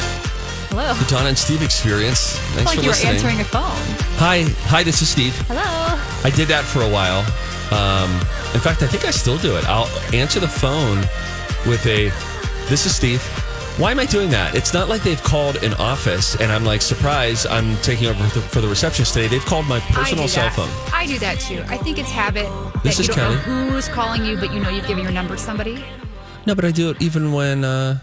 [0.70, 0.94] Hello.
[0.94, 2.38] The Donna and Steve experience.
[2.54, 3.97] Thanks like for you were answering a phone.
[4.20, 4.84] Hi, hi.
[4.84, 5.36] This is Steve.
[5.48, 5.62] Hello.
[6.24, 7.20] I did that for a while.
[7.72, 8.10] Um,
[8.56, 9.66] in fact, I think I still do it.
[9.68, 10.98] I'll answer the phone
[11.70, 12.10] with a,
[12.68, 13.22] "This is Steve."
[13.78, 14.56] Why am I doing that?
[14.56, 18.40] It's not like they've called an office and I'm like, surprise, I'm taking over for
[18.40, 19.28] the, for the receptionist today.
[19.28, 20.70] They've called my personal cell phone.
[20.92, 21.64] I do that too.
[21.68, 22.48] I think it's habit
[22.82, 23.48] This that is you don't Kelli.
[23.48, 25.86] know who's calling you, but you know you've given your number to somebody.
[26.48, 28.00] No, but I do it even when uh,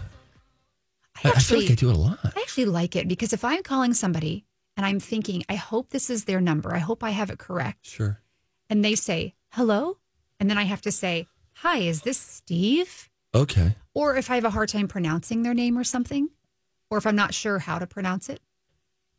[1.25, 2.19] I, I feel like I do it a lot.
[2.23, 4.44] I actually like it because if I'm calling somebody
[4.77, 7.85] and I'm thinking, I hope this is their number, I hope I have it correct,
[7.85, 8.21] Sure.
[8.69, 9.97] and they say hello,
[10.39, 13.75] and then I have to say, "Hi, is this Steve?" Okay.
[13.93, 16.29] Or if I have a hard time pronouncing their name or something,
[16.89, 18.41] or if I'm not sure how to pronounce it,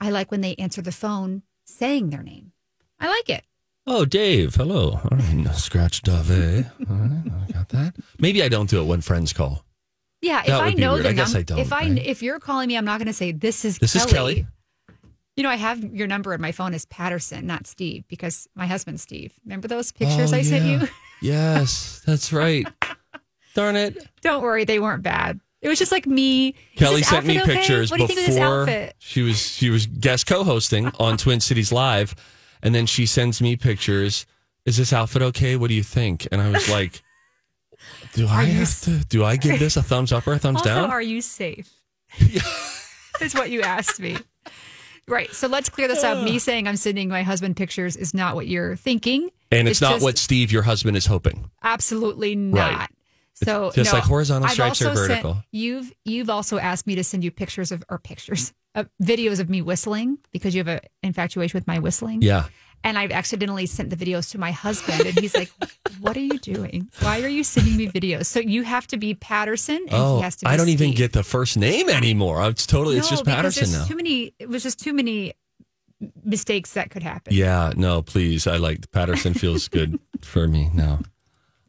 [0.00, 2.52] I like when they answer the phone saying their name.
[3.00, 3.44] I like it.
[3.86, 4.54] Oh, Dave.
[4.56, 5.00] Hello.
[5.10, 5.32] All right.
[5.34, 6.30] No, Scratch Dave.
[6.90, 7.22] All right.
[7.48, 7.94] I got that.
[8.18, 9.64] Maybe I don't do it when friends call.
[10.20, 11.04] Yeah, if That I would be know weird.
[11.04, 11.98] the I guess num- I don't, If I right?
[11.98, 14.46] if you're calling me, I'm not going to say this is This is Kelli.
[15.36, 18.66] You know, I have your number in my phone as Patterson, not Steve, because my
[18.66, 19.34] husband's Steve.
[19.44, 20.88] Remember those pictures Oh, I sent you?
[21.20, 22.66] Yes, that's right.
[23.54, 24.06] Darn it.
[24.22, 25.40] Don't worry, they weren't bad.
[25.62, 26.54] It was just like me.
[26.76, 27.54] Kelli sent me okay?
[27.56, 28.94] pictures What do you think of this before outfit?
[28.98, 32.14] she was she was guest co-hosting on Twin Cities Live,
[32.62, 34.26] and then she sends me pictures.
[34.64, 35.56] Is this outfit okay?
[35.56, 36.28] What do you think?
[36.32, 37.02] And I was like,
[38.12, 38.98] Do I have s- to?
[39.06, 40.90] Do I give this a thumbs up or a thumbs Also, down?
[40.90, 41.70] are you safe?
[43.20, 44.16] Is what you asked me.
[45.08, 45.32] Right.
[45.32, 46.24] So let's clear this up.
[46.24, 49.30] Me saying I'm sending my husband pictures is not what you're thinking.
[49.52, 51.50] and it's, not just what Steve, your husband, is hoping.
[51.62, 52.78] Absolutely not.
[52.78, 52.88] Right.
[53.34, 55.36] So just no, like horizontal I've stripes are also sent- vertical.
[55.52, 59.50] you've you've also asked me to send you pictures of or pictures uh, videos of
[59.50, 62.22] me whistling because you have an infatuation with my whistling.
[62.22, 62.46] Yeah.
[62.84, 65.50] And I've accidentally sent the videos to my husband, and he's like,
[66.00, 66.88] "What are you doing?
[67.00, 70.22] Why are you sending me videos?" So you have to be Patterson, and Oh, he
[70.22, 70.44] has to.
[70.44, 72.48] be I don't even get the first name anymore.
[72.48, 72.96] It's totally.
[72.96, 73.84] it's just Patterson now.
[73.86, 74.34] Too many.
[74.38, 75.32] It was just too many
[76.24, 77.34] mistakes that could happen.
[77.34, 78.46] Yeah, no, please.
[78.46, 81.00] I like Patterson feels good for me now.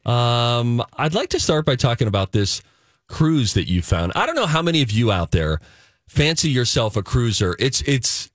[0.05, 2.61] Um, I'd like to start by talking about this
[3.07, 4.11] cruise that you found.
[4.15, 5.59] I don't know how many of you out there
[6.07, 7.55] fancy yourself a cruiser.
[7.59, 8.29] It's it's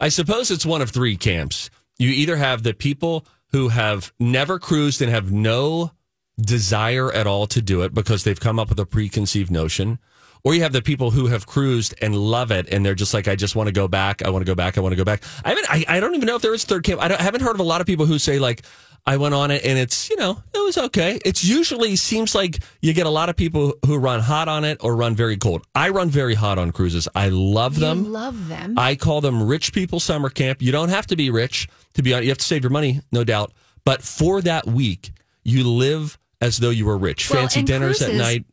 [0.00, 1.70] I suppose it's one of three camps.
[1.98, 5.92] You either have the people who have never cruised and have no
[6.40, 9.98] desire at all to do it because they've come up with a preconceived notion.
[10.44, 13.26] Or you have the people who have cruised and love it, and they're just like,
[13.26, 14.22] I just want to go back.
[14.24, 14.78] I want to go back.
[14.78, 15.24] I want to go back.
[15.44, 15.66] I haven't.
[15.68, 17.02] I, I don't even know if there is third camp.
[17.02, 18.62] I, I haven't heard of a lot of people who say like,
[19.08, 21.18] I went on it and it's you know it was okay.
[21.24, 24.78] It's usually seems like you get a lot of people who run hot on it
[24.84, 25.64] or run very cold.
[25.74, 27.08] I run very hot on cruises.
[27.14, 28.12] I love You them.
[28.12, 28.74] love them.
[28.78, 30.60] I call them rich people summer camp.
[30.60, 32.22] You don't have to be rich to be on.
[32.22, 33.52] You have to save your money, no doubt.
[33.84, 37.30] But for that week, you live as though you were rich.
[37.30, 38.44] Well, Fancy dinners at night.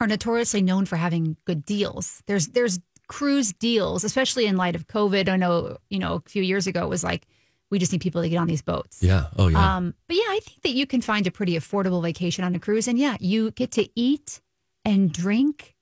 [0.00, 2.22] are notoriously known for having good deals.
[2.26, 5.28] There's there's cruise deals, especially in light of COVID.
[5.28, 7.26] I know you know a few years ago it was like
[7.70, 9.02] we just need people to get on these boats.
[9.02, 9.26] Yeah.
[9.38, 9.76] Oh yeah.
[9.76, 12.58] Um, but yeah, I think that you can find a pretty affordable vacation on a
[12.58, 14.40] cruise, and yeah, you get to eat
[14.84, 15.74] and drink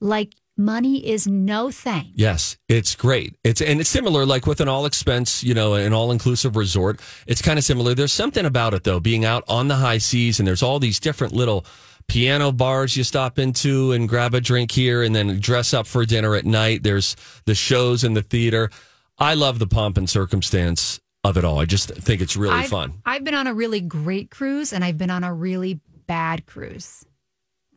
[0.00, 2.12] like money is no thing.
[2.14, 3.34] Yes, it's great.
[3.44, 7.00] It's and it's similar like with an all expense, you know, an all inclusive resort.
[7.26, 7.94] It's kind of similar.
[7.94, 11.00] There's something about it though, being out on the high seas and there's all these
[11.00, 11.64] different little
[12.08, 16.04] piano bars you stop into and grab a drink here and then dress up for
[16.04, 16.82] dinner at night.
[16.82, 17.16] There's
[17.46, 18.70] the shows in the theater.
[19.18, 21.58] I love the pomp and circumstance of it all.
[21.60, 22.94] I just think it's really I've, fun.
[23.06, 27.04] I've been on a really great cruise and I've been on a really bad cruise.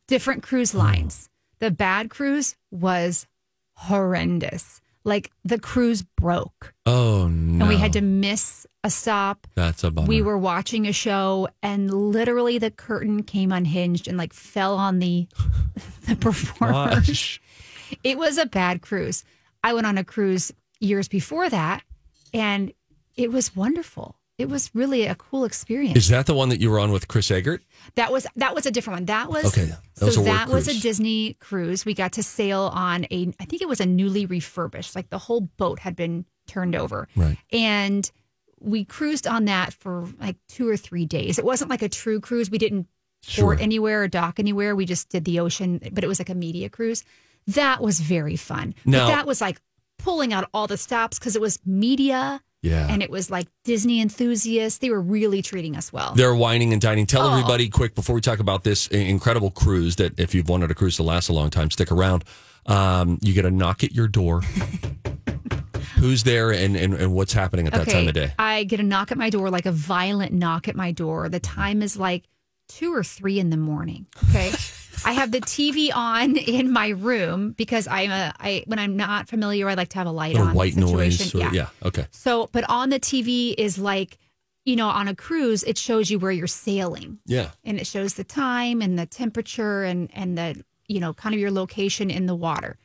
[0.08, 0.80] Different cruise Oh.
[0.80, 1.30] lines.
[1.60, 3.28] The bad cruise was
[3.78, 4.82] horrendous.
[5.04, 7.66] Like the cruise broke Oh no.
[7.66, 9.46] and we had to miss a stop.
[9.54, 10.08] That's a bummer.
[10.08, 14.98] We were watching a show and literally the curtain came unhinged and like fell on
[15.00, 15.28] the
[16.08, 17.08] the performers.
[17.08, 17.42] Gosh.
[18.04, 19.24] It was a bad cruise.
[19.64, 21.84] I went on a cruise years before that
[22.34, 22.74] and
[23.16, 24.18] it was wonderful.
[24.38, 25.96] It was really a cool experience.
[25.98, 27.64] Is that the one that you were on with Chris Eggert?
[27.96, 29.06] That was that was a different one.
[29.06, 30.78] That was Okay, that so was a work that was a.
[30.82, 31.86] Disney cruise.
[31.86, 34.94] We got to sail on a I think it was a newly refurbished.
[34.96, 37.08] Like the whole boat had been turned over.
[37.16, 37.38] Right.
[37.54, 38.12] And
[38.60, 41.40] we cruised on that for like 2 or 3 days.
[41.40, 42.50] It wasn't like a true cruise.
[42.52, 42.88] We didn't
[43.24, 43.58] port Sure.
[43.60, 44.76] anywhere or dock anywhere.
[44.76, 47.04] We just did the ocean, but it was like a media cruise.
[47.48, 48.76] That was very fun.
[48.86, 49.62] Now- but that was like
[49.98, 52.88] pulling out all the stops cuz it was media Yeah.
[52.90, 54.80] And it was like Disney enthusiasts.
[54.80, 56.14] They were really treating us well.
[56.16, 57.06] They're wining and dining.
[57.06, 57.32] Tell Oh.
[57.32, 60.96] everybody quick before we talk about this incredible cruise that if you've wanted a cruise
[60.96, 62.24] to last a long time, stick around.
[62.66, 64.42] Um, you get a knock at your door.
[66.00, 68.34] Who's there and, and, and what's happening at that time of day?
[68.40, 71.30] I get a knock at my door, like a violent knock at my door.
[71.30, 72.24] The time is like
[72.68, 74.08] two or three in the morning.
[74.30, 74.52] Okay.
[75.06, 79.28] I have the TV on in my room because I'm a I when I'm not
[79.28, 81.40] familiar, I like to have a light on white situation.
[81.40, 81.52] noise.
[81.52, 81.70] Or, yeah.
[81.84, 82.08] Okay.
[82.12, 84.18] So, but on the TV is like,
[84.66, 87.52] you know, on a cruise, it shows you where you're sailing Yeah.
[87.64, 91.40] and it shows the time and the temperature and and the you know kind of
[91.40, 92.78] your location in the water.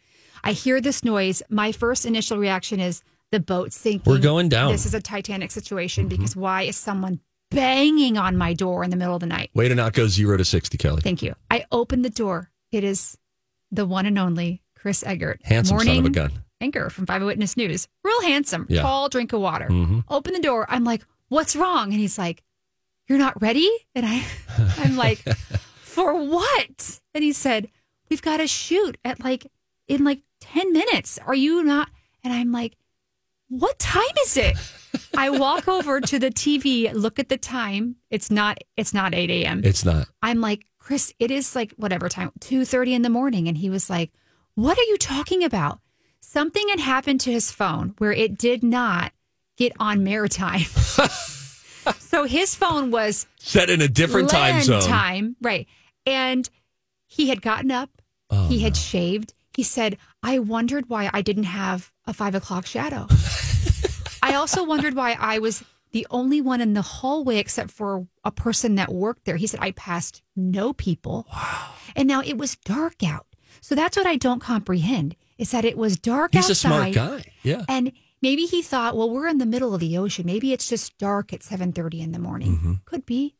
[0.44, 1.42] I hear this noise.
[1.48, 4.10] My first initial reaction is the boat sinking.
[4.10, 4.72] We're going down.
[4.72, 6.16] This is a Titanic situation mm-hmm.
[6.16, 9.50] because why is someone banging on my door in the middle of the night?
[9.54, 11.02] Way to not go zero to 60, Kelli.
[11.02, 11.34] Thank you.
[11.50, 12.50] I open the door.
[12.72, 13.18] It is
[13.70, 15.40] the one and only Chris Eggert.
[15.44, 16.32] Handsome son of a morning gun.
[16.60, 17.88] Anchor from Five Eyewitness News.
[18.04, 18.66] Real handsome.
[18.68, 18.82] Yeah.
[18.82, 19.66] Tall drink of water.
[19.68, 20.04] Mhm.
[20.08, 20.66] Open the door.
[20.68, 21.90] I'm like, what's wrong?
[21.90, 22.42] And he's like,
[23.08, 23.68] you're not ready?
[23.94, 24.24] And I,
[24.78, 25.18] I'm like,
[25.80, 27.00] for what?
[27.14, 27.68] And he said,
[28.08, 29.46] we've got to shoot at like,
[29.88, 31.18] in like 10 minutes.
[31.26, 31.88] Are you not?
[32.22, 32.76] And I'm like,
[33.48, 34.56] what time is it?
[35.16, 37.96] I walk over to the TV, look at the time.
[38.10, 39.62] It's not, it's not 8 a.m.
[39.64, 40.08] It's not.
[40.22, 43.48] I'm like, Chris, it is like whatever time, 2.30 in the morning.
[43.48, 44.12] And he was like,
[44.54, 45.80] what are you talking about?
[46.20, 49.12] Something had happened to his phone where it did not
[49.56, 50.60] get on maritime.
[51.98, 54.82] so his phone was Set in a different time zone.
[54.82, 55.66] Time, right.
[56.06, 56.48] And
[57.06, 57.90] he had gotten up,
[58.30, 59.34] Oh, he had shaved.
[59.56, 63.06] He said, I wondered why I didn't have a five o'clock shadow.
[64.22, 68.30] I also wondered why I was the only one in the hallway except for a
[68.30, 69.36] person that worked there.
[69.36, 71.26] He said, I passed no people.
[71.32, 71.70] Wow.
[71.96, 73.26] And now it was dark out.
[73.60, 76.92] So that's what I don't comprehend is that it was dark He's a outside.
[76.92, 77.24] smart guy.
[77.42, 77.64] Yeah.
[77.68, 80.26] And maybe he thought, well, we're in the middle of the ocean.
[80.26, 82.80] Maybe it's just dark at 7:30 in the morning.
[82.84, 83.34] Could be.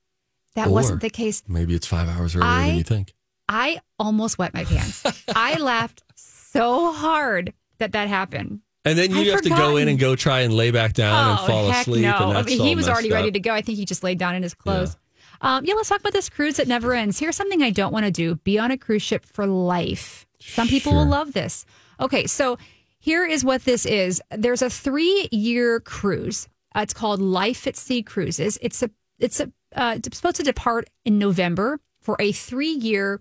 [0.56, 0.70] That Mm-hmm.
[0.70, 1.42] Or wasn't the case.
[1.46, 3.14] Maybe it's five hours earlier I- than you think.
[3.48, 5.02] I almost wet my pants.
[5.34, 8.60] I laughed so hard that that happened.
[8.84, 11.46] And then you have to go in and go try and lay back down and
[11.46, 12.02] fall Oh, heck asleep.
[12.02, 12.30] No.
[12.30, 13.52] And I mean, he was already messed ready to go.
[13.52, 14.96] I think he just laid down in his clothes.
[15.42, 17.18] Um, yeah, let's talk about this cruise that never ends.
[17.18, 20.26] Here's something I don't want to do be on a cruise ship for life.
[20.38, 21.64] Some people will love this.
[21.98, 22.58] Okay, so
[22.98, 26.48] here is what this is there's a three year cruise.
[26.74, 28.58] Uh, it's called Life at Sea Cruises.
[28.62, 33.20] It's a it's a uh, it's supposed to depart in November for a three year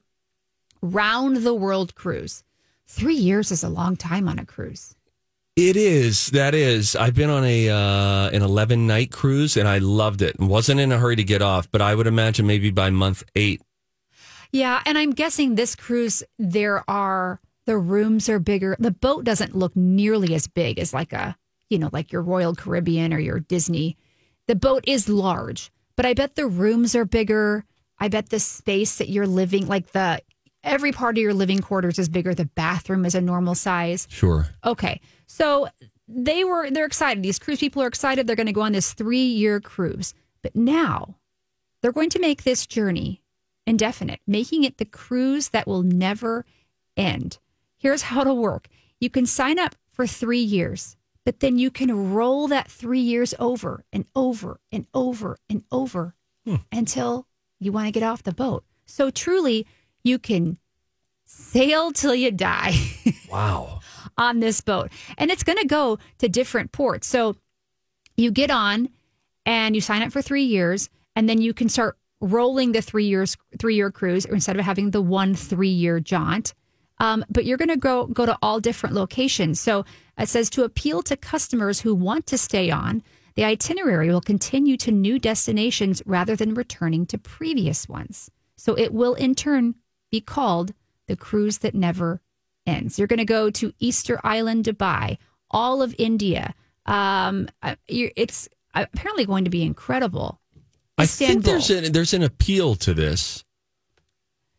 [0.81, 2.43] round the world cruise.
[2.85, 4.95] Three years is a long time on a cruise.
[5.61, 6.27] It is.
[6.27, 6.95] That is.
[6.95, 10.39] I've been on a uh, an eleven night cruise and I loved it.
[10.39, 13.61] wasn't in a hurry to get off, but I would imagine maybe by month eight.
[14.53, 18.77] Yeah, and I'm guessing this cruise there are the rooms are bigger.
[18.79, 21.35] The boat doesn't look nearly as big as like a,
[21.69, 23.97] you know, like your Royal Caribbean or your Disney.
[24.47, 27.65] The boat is large, but I bet the rooms are bigger.
[27.99, 30.21] I bet the space that you're living like the
[30.63, 32.33] every part of your living quarters is bigger.
[32.33, 34.07] The bathroom is a normal size.
[34.09, 34.47] Sure.
[34.65, 35.01] Okay.
[35.29, 35.69] So
[36.07, 37.23] they were they're excited.
[37.23, 38.25] These cruise people are excited.
[38.25, 40.13] They're going to go on this 3-year cruise.
[40.41, 41.17] But now
[41.81, 43.21] they're going to make this journey
[43.67, 46.45] indefinite, making it the cruise that will never
[46.97, 47.37] end.
[47.77, 48.67] Here's how it'll work.
[48.99, 53.35] You can sign up for 3 years, but then you can roll that 3 years
[53.37, 56.55] over and over and over and over hmm.
[56.71, 57.27] until
[57.59, 58.63] you want to get off the boat.
[58.87, 59.67] So truly,
[60.03, 60.57] you can
[61.25, 62.73] sail till you die.
[63.29, 63.78] Wow.
[64.19, 64.91] On this boat.
[65.17, 67.07] And it's going to go to different ports.
[67.07, 67.37] So
[68.17, 68.89] you get on
[69.45, 73.05] and you sign up for three years, and then you can start rolling the three
[73.05, 76.53] years three year cruise instead of having the one three year jaunt.
[76.99, 79.59] Um, but you're going to go go to all different locations.
[79.59, 79.85] So
[80.17, 83.01] it says to appeal to customers who want to stay on,
[83.35, 88.29] the itinerary will continue to new destinations rather than returning to previous ones.
[88.57, 89.75] So it will in turn
[90.11, 90.73] be called
[91.07, 92.21] the cruise that never
[92.69, 92.97] ends.
[92.97, 95.17] You're going to go to Easter Island, Dubai,
[95.49, 96.53] all of India.
[96.85, 100.39] Um, uh, you're- it's apparently going to be incredible.
[100.97, 103.43] I think there's an, there's an appeal to this.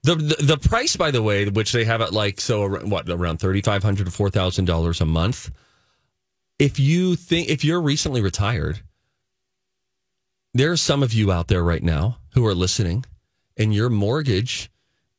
[0.02, 3.08] The, the the price, by the way, which they have at like so ar- what
[3.08, 5.50] around thirty five hundred to four thousand dollars a month.
[6.58, 8.80] If you think if you're recently retired,
[10.54, 13.04] there are some of you out there right now who are listening,
[13.58, 14.70] and your mortgage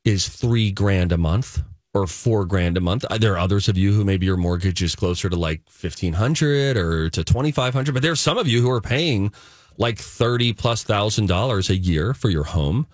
[0.03, 1.61] is three grand a month
[1.93, 3.05] or four grand a month.
[3.19, 6.77] There are others of you who maybe your mortgage is closer to like fifteen hundred
[6.77, 9.31] or to twenty five hundred, but there are some of you who are paying
[9.77, 12.87] like thirty plus thousand dollars a year for your home.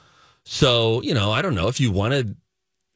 [0.45, 2.35] So you know, I don't know if you wanted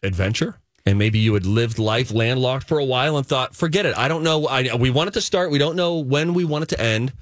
[0.03, 0.57] adventure.
[0.83, 3.95] And maybe you had lived life landlocked for a while and thought, forget it.
[3.95, 4.47] I don't know.
[4.47, 5.51] I, we want it to start.
[5.51, 7.13] We don't know when we want it to end.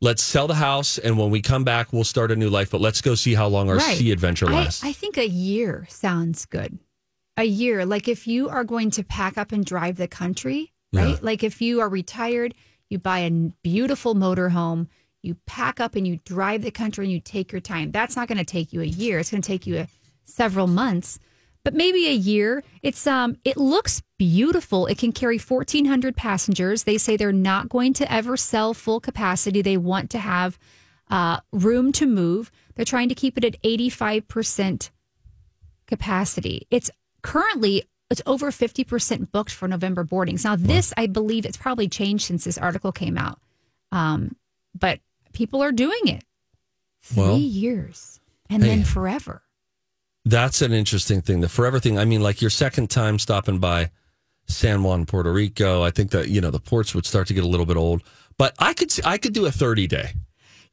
[0.00, 2.70] Let's sell the house, and when we come back, we'll start a new life.
[2.70, 3.98] But let's go see how long our Right.
[3.98, 4.82] sea adventure I, lasts.
[4.82, 6.78] I think a year sounds good.
[7.38, 11.08] A year, like if you are going to pack up and drive the country, right?
[11.08, 11.18] Yeah.
[11.20, 12.54] Like if you are retired,
[12.88, 13.30] you buy a
[13.62, 14.86] beautiful motorhome,
[15.22, 17.90] you pack up and you drive the country and you take your time.
[17.90, 19.18] That's not going to take you a year.
[19.18, 19.88] It's going to take you a,
[20.24, 21.18] several months,
[21.62, 22.64] but maybe a year.
[22.82, 24.86] It's um, it looks beautiful.
[24.86, 26.84] It can carry fourteen hundred passengers.
[26.84, 29.60] They say they're not going to ever sell full capacity.
[29.60, 30.58] They want to have
[31.10, 32.50] uh, room to move.
[32.76, 34.90] They're trying to keep it at eighty five percent
[35.86, 36.66] capacity.
[36.70, 36.90] It's
[37.26, 40.44] currently it's over 50% booked for November boardings.
[40.44, 43.40] Now this I believe it's probably changed since this article came out.
[43.92, 44.36] Um,
[44.78, 45.00] but
[45.32, 46.22] people are doing it.
[47.02, 48.68] 3 Well, years and hey.
[48.70, 49.42] then forever.
[50.24, 51.40] That's an interesting thing.
[51.40, 51.98] The forever thing.
[51.98, 53.90] I mean, like your second time stopping by
[54.48, 55.82] San Juan, Puerto Rico.
[55.82, 58.02] I think that you know the ports would start to get a little bit old.
[58.38, 60.14] But I could I could do a thirty day.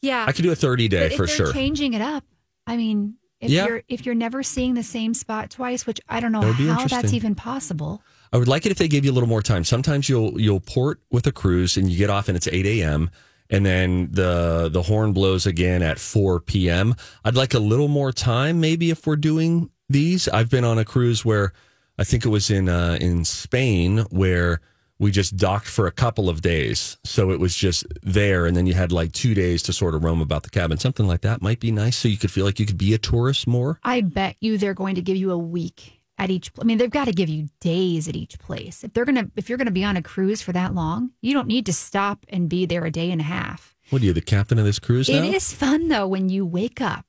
[0.01, 0.25] Yeah.
[0.27, 1.53] I could do a thirty day But if for they're sure.
[1.53, 2.23] changing it up.
[2.67, 3.67] I mean, if Yeah.
[3.67, 6.87] you're if you're never seeing the same spot twice, which I don't know That how
[6.87, 8.01] that's even possible.
[8.31, 9.63] I would like it if they gave you a little more time.
[9.63, 13.09] Sometimes you'll you'll port with a cruise and you get off and it's eight a.m.
[13.49, 16.95] and then the the horn blows again at four p.m.
[17.23, 20.27] I'd like a little more time, maybe if we're doing these.
[20.27, 21.53] I've been on a cruise where
[21.99, 24.61] I think it was in uh, in Spain where
[24.99, 28.67] we just docked for a couple of days, so it was just there, and then
[28.67, 30.77] you had like two days to sort of roam about the cabin.
[30.77, 32.97] Something like that might be nice, so you could feel like you could be a
[32.97, 33.79] tourist more.
[33.83, 36.51] I bet you they're going to give you a week at each.
[36.61, 38.83] I mean, they've got to give you days at each place.
[38.83, 41.47] If they're gonna, if you're gonna be on a cruise for that long, you don't
[41.47, 43.75] need to stop and be there a day and a half.
[43.89, 45.23] What are you, the captain of this cruise It now?
[45.23, 47.05] is fun though when you wake up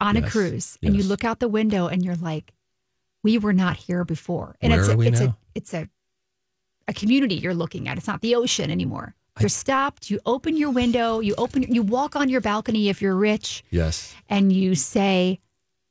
[0.00, 2.52] on a cruise and you look out the window and you're like,
[3.22, 5.26] "We were not here before." And Where it's a, it's now?
[5.26, 5.88] a it's a
[6.88, 7.98] a community you're looking at.
[7.98, 9.14] It's not the ocean anymore.
[9.40, 10.10] You're stopped.
[10.10, 11.20] You open your window.
[11.20, 11.62] You open.
[11.62, 14.14] You walk on your balcony if you're rich, yes.
[14.28, 15.40] and you say,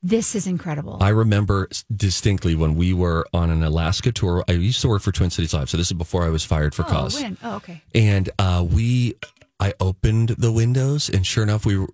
[0.01, 4.45] "This is incredible." I remember distinctly when we were on an Alaska tour.
[4.47, 6.73] I used to work for Twin Cities Live, so this is before I was fired
[6.73, 7.21] for oh, cause.
[7.21, 7.37] when?
[7.43, 7.81] Oh, okay.
[7.93, 9.15] And uh, we,
[9.59, 11.85] I opened the windows, and sure enough, we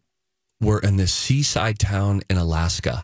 [0.61, 3.03] were in this seaside town in Alaska,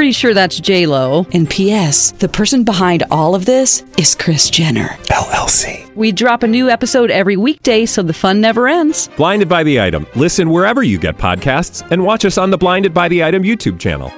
[0.00, 1.26] Pretty sure that's J Lo.
[1.34, 2.12] And P.S.
[2.12, 4.96] The person behind all of this is Kris Jenner.
[5.08, 5.94] LLC.
[5.94, 9.08] We drop a new episode every weekday, so the fun never ends.
[9.18, 10.06] Blinded by the item.
[10.16, 13.78] Listen wherever you get podcasts, and watch us on the Blinded by the Item YouTube
[13.78, 14.08] channel.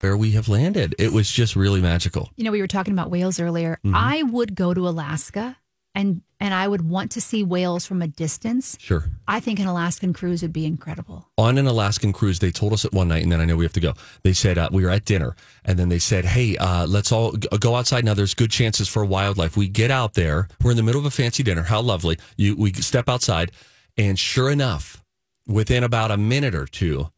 [0.00, 2.32] Where we have landed, it was just really magical.
[2.34, 3.78] You know, we were talking about whales earlier.
[3.84, 3.94] Mm-hmm.
[3.94, 5.56] I would go to Alaska
[5.94, 8.76] and and I would want to see whales from a distance.
[8.80, 9.04] Sure.
[9.26, 11.28] I think an Alaskan cruise would be incredible.
[11.36, 13.64] on an Alaskan cruise, they told us at one night, and then I know we
[13.64, 13.94] have to go.
[14.22, 17.32] They said uh, we were at dinner, and then they said, "Hey, uh, let's all
[17.32, 18.14] go outside now.
[18.14, 20.48] There's good chances for wildlife." We get out there.
[20.62, 21.64] We're in the middle of a fancy dinner.
[21.64, 22.18] How lovely!
[22.36, 23.50] You we step outside,
[23.96, 25.02] and sure enough,
[25.46, 27.10] within about a minute or two,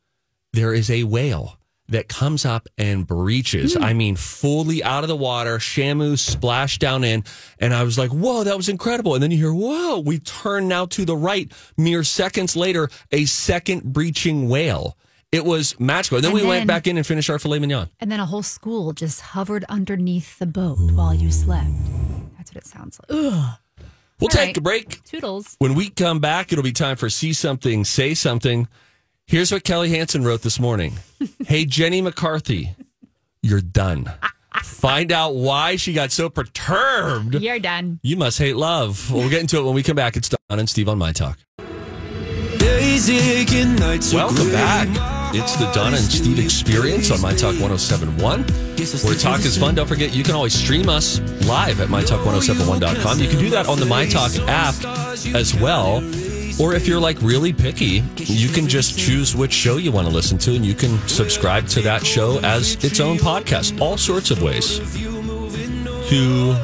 [0.54, 1.58] there is a whale
[1.90, 3.74] that comes up and breaches.
[3.74, 3.84] Hmm.
[3.84, 7.24] I mean, fully out of the water, Shamu splashed down in.
[7.58, 9.14] And I was like, whoa, that was incredible.
[9.14, 11.50] And then you hear, whoa, we turn now to the right.
[11.76, 14.96] Mere seconds later, a second breaching whale.
[15.32, 16.16] It was magical.
[16.16, 17.88] And then And we went back in and finished our filet mignon.
[18.00, 21.68] And then a whole school just hovered underneath the boat while you slept.
[22.36, 23.16] That's what it sounds like.
[23.16, 23.54] Ugh.
[24.18, 24.56] We'll All take right.
[24.56, 25.04] a break.
[25.04, 25.54] Toodles.
[25.60, 28.68] When we come back, it'll be time for See Something, Say Something.
[29.30, 30.94] Here's what Kelli Hanson wrote this morning
[31.46, 32.74] Hey, Jenny McCarthy,
[33.44, 34.12] you're done.
[34.64, 37.36] Find out why she got so perturbed.
[37.36, 38.00] You're done.
[38.02, 39.08] You must hate love.
[39.12, 40.16] We'll get into it when we come back.
[40.16, 41.38] It's Don and Steve on My Talk.
[44.12, 44.88] Welcome back.
[45.32, 48.42] It's the Donna and Steve experience on My Talk 1071.
[49.04, 49.76] Where talk is fun.
[49.76, 53.20] Don't forget, you can always stream us live at MyTalk1071.com.
[53.20, 54.74] You can do that on the My Talk app
[55.36, 56.00] as well.
[56.60, 60.12] Or if you're like really picky, you can just choose which show you want to
[60.12, 63.80] listen to and you can subscribe to that show as its own podcast.
[63.80, 64.78] All sorts of ways
[66.10, 66.56] to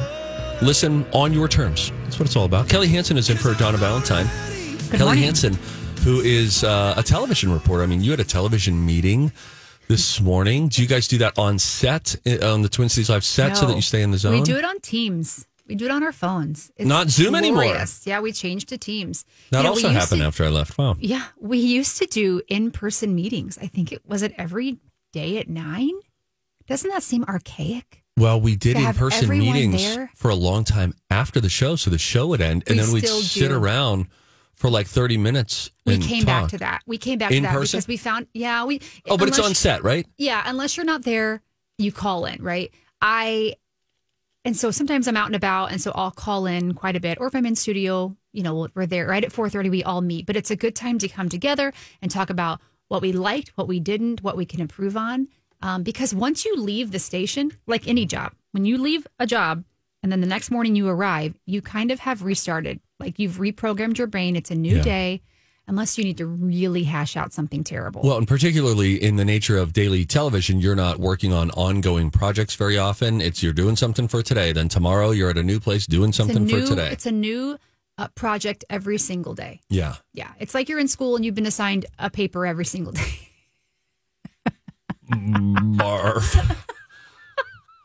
[0.61, 1.91] listen on your terms.
[2.03, 2.67] That's what it's all about.
[2.67, 4.25] Kelli Hanson is in for Donna Valentine.
[4.25, 5.23] Kelli morning.
[5.23, 5.57] Hanson,
[6.03, 7.81] who is uh, a television reporter.
[7.83, 9.31] I mean, you had a television meeting
[9.87, 10.67] this morning.
[10.67, 13.65] Do you guys do that on set, uh, on the Twin Cities Live set, so
[13.65, 14.33] that you stay in the zone?
[14.33, 15.47] We do it on Teams.
[15.67, 16.71] We do it on our phones.
[16.77, 17.63] It's Not Zoom anymore.
[17.63, 18.05] glorious.
[18.07, 19.25] Yeah, we changed to Teams.
[19.51, 20.77] That You know, also happened to- after I left.
[20.77, 20.95] Wow.
[20.99, 23.57] Yeah, we used to do in-person meetings.
[23.61, 24.77] I think it was it every
[25.13, 25.91] day at nine.
[26.67, 28.03] Doesn't that seem archaic?
[28.17, 30.09] Well, we did in-person meetings there?
[30.15, 31.75] for a long time after the show.
[31.75, 33.55] So the show would end, and We then we'd still sit do.
[33.57, 34.07] around
[34.55, 35.69] for like 30 minutes.
[35.85, 36.81] We came back to that.
[36.87, 37.77] We came back In to that person?
[37.77, 38.81] because we found, yeah, we.
[39.07, 40.07] Oh, but it's on set, right?
[40.17, 41.41] Yeah, unless you're not there,
[41.77, 42.71] you call in, right?
[43.01, 43.53] I,
[44.47, 47.17] and so sometimes I'm out and about, and so I'll call in quite a bit.
[47.19, 49.69] Or if I'm in studio, you know, we're there right at 4:30.
[49.69, 53.01] We all meet, but it's a good time to come together and talk about what
[53.01, 55.27] we liked, what we didn't, what we can improve on.
[55.61, 59.65] Um, because once you leave the station, like any job, when you leave a job
[60.01, 62.79] and then the next morning you arrive, you kind of have restarted.
[62.99, 64.35] Like you've reprogrammed your brain.
[64.35, 64.83] It's a new Yeah.
[64.83, 65.21] day,
[65.67, 68.01] unless you need to really hash out something terrible.
[68.03, 72.55] Well, and particularly in the nature of daily television, you're not working on ongoing projects
[72.55, 73.21] very often.
[73.21, 74.53] It's you're doing something for today.
[74.53, 76.91] Then tomorrow you're at a new place doing something new, for today.
[76.91, 77.57] It's a new
[77.97, 79.61] uh, project every single day.
[79.69, 79.95] Yeah.
[80.13, 83.29] Yeah, it's like you're in school and you've been assigned a paper every single day.
[85.09, 86.23] Marv.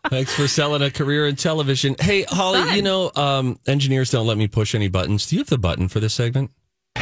[0.09, 1.95] Thanks for selling a career in television.
[1.99, 5.26] Hey, Holly, you know, um, engineers don't let me push any buttons.
[5.26, 6.51] Do you have the button for this segment?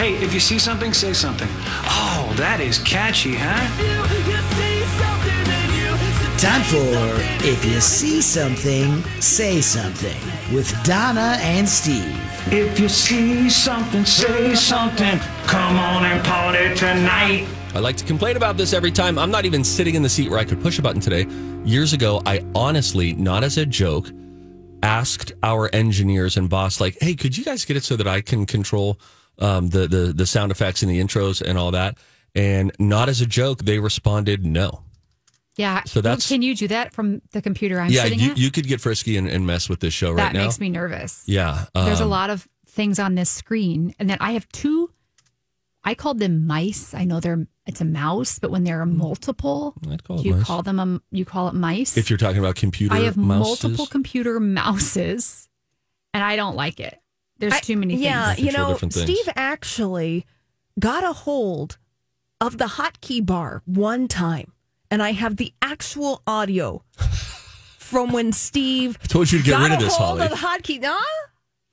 [0.00, 1.46] Hey, if you see something, say something.
[1.84, 3.60] Oh, that is catchy, huh?
[6.38, 10.16] Time for If You See Something, Say Something
[10.54, 12.18] with Donna and Steve.
[12.50, 15.18] If you see something, say something.
[15.46, 17.46] Come on and party tonight.
[17.74, 19.18] I like to complain about this every time.
[19.18, 21.26] I'm not even sitting in the seat where I could push a button today.
[21.66, 24.10] Years ago, I honestly, not as a joke,
[24.82, 28.22] asked our engineers and boss, like, "Hey, could you guys get it so that I
[28.22, 28.98] can control
[29.40, 31.98] um, the the the sound effects and the intros and all that?"
[32.34, 34.84] And not as a joke, they responded, "No."
[35.56, 35.82] Yeah.
[35.84, 38.38] So that's- Can you do that from the computer I'm yeah, sitting you, at?
[38.38, 40.38] you could get frisky and, and mess with this show that right now.
[40.40, 41.22] That makes me nervous.
[41.26, 44.90] yeah, There's a um, lot of things on this screen, and then I have two.
[45.82, 46.94] I called them mice.
[46.94, 49.74] I know they're it's a mouse, but when there are multiple,
[50.04, 50.44] call you mice.
[50.44, 51.96] call them a you call it mice.
[51.96, 53.62] If you're talking about computer, I have mouses.
[53.64, 55.48] multiple computer mouses,
[56.14, 56.98] and I don't like it.
[57.40, 58.04] There's I- too many things.
[58.04, 58.76] Yeah, you know.
[58.90, 60.26] Steve actually
[60.78, 61.78] got a hold
[62.40, 64.52] of the hotkey bar one time,
[64.90, 66.84] and I have the actual audio
[67.78, 70.24] from when Steve I told you to get got rid of a this, hold Holly.
[70.24, 70.80] of the hotkey.
[70.80, 70.96] No,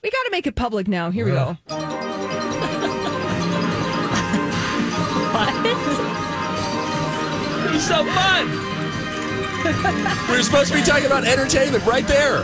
[0.04, 1.12] we got to make it public now.
[1.12, 1.58] Here we go.
[5.34, 6.04] what?
[7.70, 8.48] It's so fun.
[10.30, 12.44] We're supposed to be talking about entertainment right there.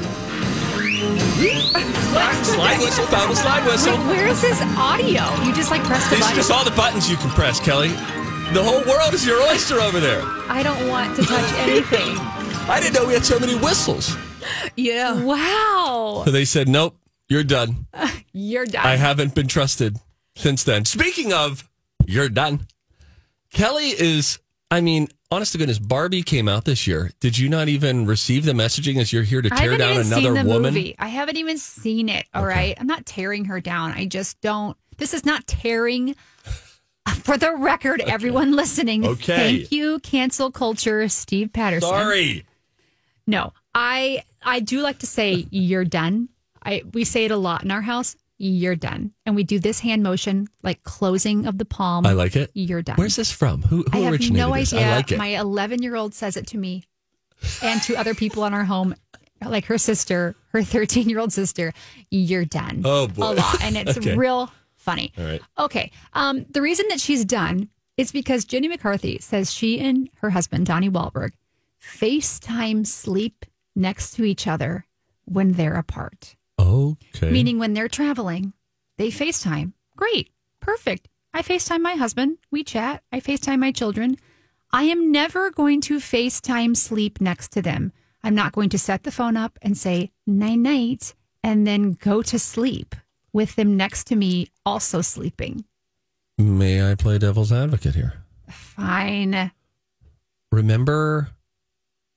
[1.04, 3.98] Slide, slide whistle, found a slide whistle.
[3.98, 5.24] Wait, where is this audio?
[5.44, 6.36] You just like press the These are button.
[6.38, 7.90] just all the buttons you can press, Kelli.
[8.54, 10.22] The whole world is your oyster over there.
[10.48, 12.18] I don't want to touch anything.
[12.70, 14.16] I didn't know we had so many whistles.
[14.76, 15.22] Yeah.
[15.22, 16.22] Wow.
[16.26, 16.96] So they said, nope,
[17.28, 17.88] you're done.
[18.36, 18.84] You're done.
[18.86, 19.98] I haven't been trusted
[20.36, 20.86] since then.
[20.86, 21.70] Speaking of,
[22.08, 22.66] you're done.
[23.54, 24.40] Kelli is,
[24.72, 27.12] I mean, honest to goodness, Barbie came out this year.
[27.20, 30.22] Did you not even receive the messaging as you're here to tear down even another
[30.22, 30.74] seen the woman?
[30.74, 30.96] movie.
[31.00, 32.26] I haven't even seen it.
[32.34, 33.92] All right, I'm not tearing her down.
[33.92, 34.78] I just don't.
[34.98, 36.16] This is not tearing.
[37.24, 39.36] For the record, everyone listening, Okay.
[39.58, 41.90] thank you, cancel culture, Steve Patterson.
[41.90, 42.46] Sorry.
[43.28, 46.30] No, I I do like to say you're done.
[46.66, 48.16] I we say it a lot in our house.
[48.40, 52.06] You're done, and we do this hand motion like closing of the palm.
[52.06, 52.52] I like it.
[52.54, 52.96] You're done.
[52.98, 53.62] Where's this from?
[53.64, 54.74] Who, who I have originated no this?
[54.74, 54.88] idea.
[54.88, 55.18] I like it.
[55.18, 56.84] My 11 year old says it to me
[57.62, 58.96] and to other people in our home,
[59.46, 61.74] like her sister, her 13 year old sister.
[62.10, 62.82] You're done.
[62.84, 63.24] Oh, boy.
[63.24, 64.16] A lot, and it's Okay.
[64.16, 65.14] real funny.
[65.18, 65.42] All right.
[65.60, 65.92] Okay.
[66.14, 70.66] Um, the reason that she's done is because Jenny McCarthy says she and her husband
[70.66, 71.32] Donnie Wahlberg
[71.82, 74.86] FaceTime sleep next to each other
[75.26, 76.36] when they're apart.
[76.64, 77.30] Okay.
[77.30, 78.54] Meaning when they're traveling,
[78.98, 79.74] they FaceTime.
[79.96, 80.30] Great.
[80.60, 81.10] Perfect.
[81.34, 82.38] I FaceTime my husband.
[82.52, 83.04] We chat.
[83.12, 84.18] I FaceTime my children.
[84.72, 87.92] I am never going to FaceTime sleep next to them.
[88.24, 92.22] I'm not going to set the phone up and say night night and then go
[92.22, 92.96] to sleep
[93.34, 95.66] with them next to me also sleeping.
[96.38, 98.14] May I play devil's advocate here?
[98.50, 99.52] Fine.
[100.52, 101.30] Remember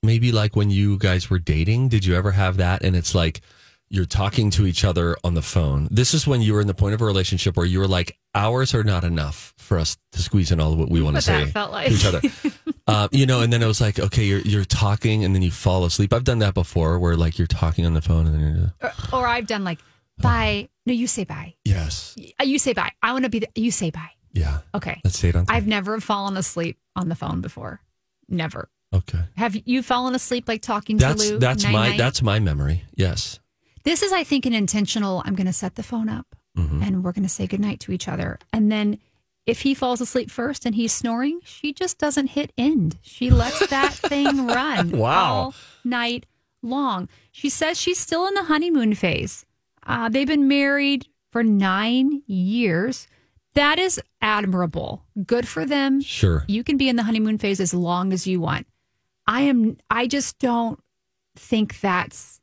[0.02, 2.82] maybe like when you guys were dating, did you ever have that?
[2.82, 3.40] And it's like
[3.88, 5.86] you're talking to each other on the phone.
[5.90, 8.18] This is when you were in the point of a relationship where you were like,
[8.34, 11.22] hours are not enough for us to squeeze in all of what we want to
[11.22, 11.86] say like.
[11.88, 12.20] to each other.
[12.88, 15.50] uh, you know, and then it was like, okay, you're you're talking and then you
[15.52, 16.12] fall asleep.
[16.12, 19.12] I've done that before where like you're talking on the phone and then you're just,
[19.12, 19.78] Or, or I've done like
[20.18, 20.68] bye.
[20.84, 21.54] No, you say bye.
[21.64, 22.92] yes, Uh, You say bye.
[23.02, 23.40] I want to be.
[23.40, 24.10] The, you say bye.
[24.32, 24.58] yeah.
[24.74, 25.00] Okay.
[25.04, 25.46] Let's say it on.
[25.48, 27.80] I've never fallen asleep on the phone before.
[28.28, 28.68] Never.
[28.92, 29.20] okay.
[29.36, 31.38] Have you fallen asleep like talking to That's Lou?
[31.38, 31.98] that's my night-night?
[31.98, 32.84] that's my memory.
[32.96, 33.38] Yes.
[33.86, 35.22] This is, I think, an intentional.
[35.24, 36.26] I'm going to set the phone up
[36.58, 36.82] Mm-hmm.
[36.82, 38.38] and we're going to say goodnight to each other.
[38.50, 38.98] And then
[39.44, 42.96] if he falls asleep first and he's snoring, she just doesn't hit end.
[43.02, 45.34] She lets that thing run Wow.
[45.34, 46.24] all night
[46.62, 47.10] long.
[47.30, 49.44] She says she's still in the honeymoon phase.
[49.86, 53.06] Uh, they've been married for nine years.
[53.52, 55.04] That is admirable.
[55.26, 56.00] Good for them.
[56.00, 56.42] Sure.
[56.48, 58.66] You can be in the honeymoon phase as long as you want.
[59.26, 60.80] I am, I just don't
[61.36, 62.35] think that's,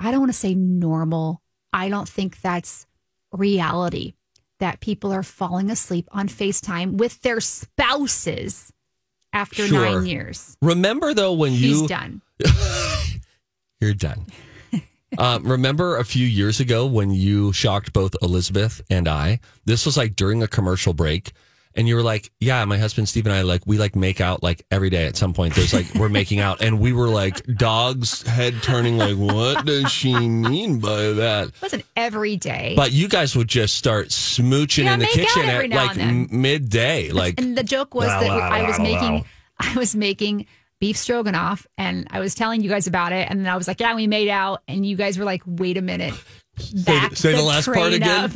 [0.00, 1.42] I don't want to say normal.
[1.72, 2.86] I don't think that's
[3.32, 4.14] reality
[4.60, 8.72] that people are falling asleep on FaceTime with their spouses
[9.32, 9.80] after Sure.
[9.84, 10.56] nine years.
[10.62, 12.22] Remember though when He's you done.
[13.80, 14.24] You're done.
[15.18, 19.40] um, remember a few years ago when you shocked both Elizabeth and I?
[19.66, 21.32] This was like during a commercial break.
[21.76, 24.42] And you were like, yeah, my husband Steve and I like we like make out
[24.42, 25.54] like every day at some point.
[25.54, 29.90] There's like we're making out, and we were like dogs head turning like, what does
[29.92, 31.48] she mean by that?
[31.48, 32.74] It wasn't every day.
[32.76, 37.10] But you guys would just start smooching Yeah, in the kitchen at like m- midday.
[37.10, 39.24] Like and the joke was Wow, that wow, I was wow, making wow.
[39.58, 40.46] I was making
[40.78, 43.80] beef stroganoff and I was telling you guys about it and then I was like,
[43.80, 46.12] yeah, we made out and you guys were like, wait a minute.
[46.84, 48.24] Back say the, the last part again.
[48.24, 48.30] up.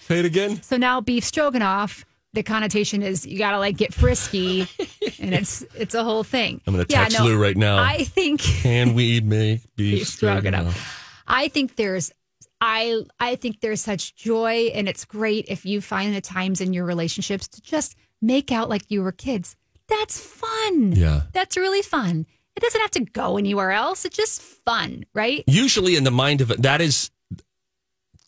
[0.00, 0.62] Say it again.
[0.62, 2.04] So now beef stroganoff,
[2.36, 4.60] the connotation is you gotta like get frisky
[5.20, 6.60] and it's it's a whole thing.
[6.66, 7.78] I'm gonna Yeah, text no, Lou right now.
[7.78, 10.76] I think Can we make beef, Beef stroganoff.
[10.76, 11.22] stroganoff?
[11.26, 12.12] I think there's
[12.60, 16.72] I I think there's such joy and it's great if you find the times in
[16.72, 19.56] your relationships to just make out like you were kids.
[19.88, 20.92] That's fun.
[20.92, 21.22] Yeah.
[21.32, 22.26] That's really fun.
[22.56, 24.04] It doesn't have to go anywhere else.
[24.04, 25.44] It's just fun, right?
[25.46, 27.10] Usually, in the mind of that is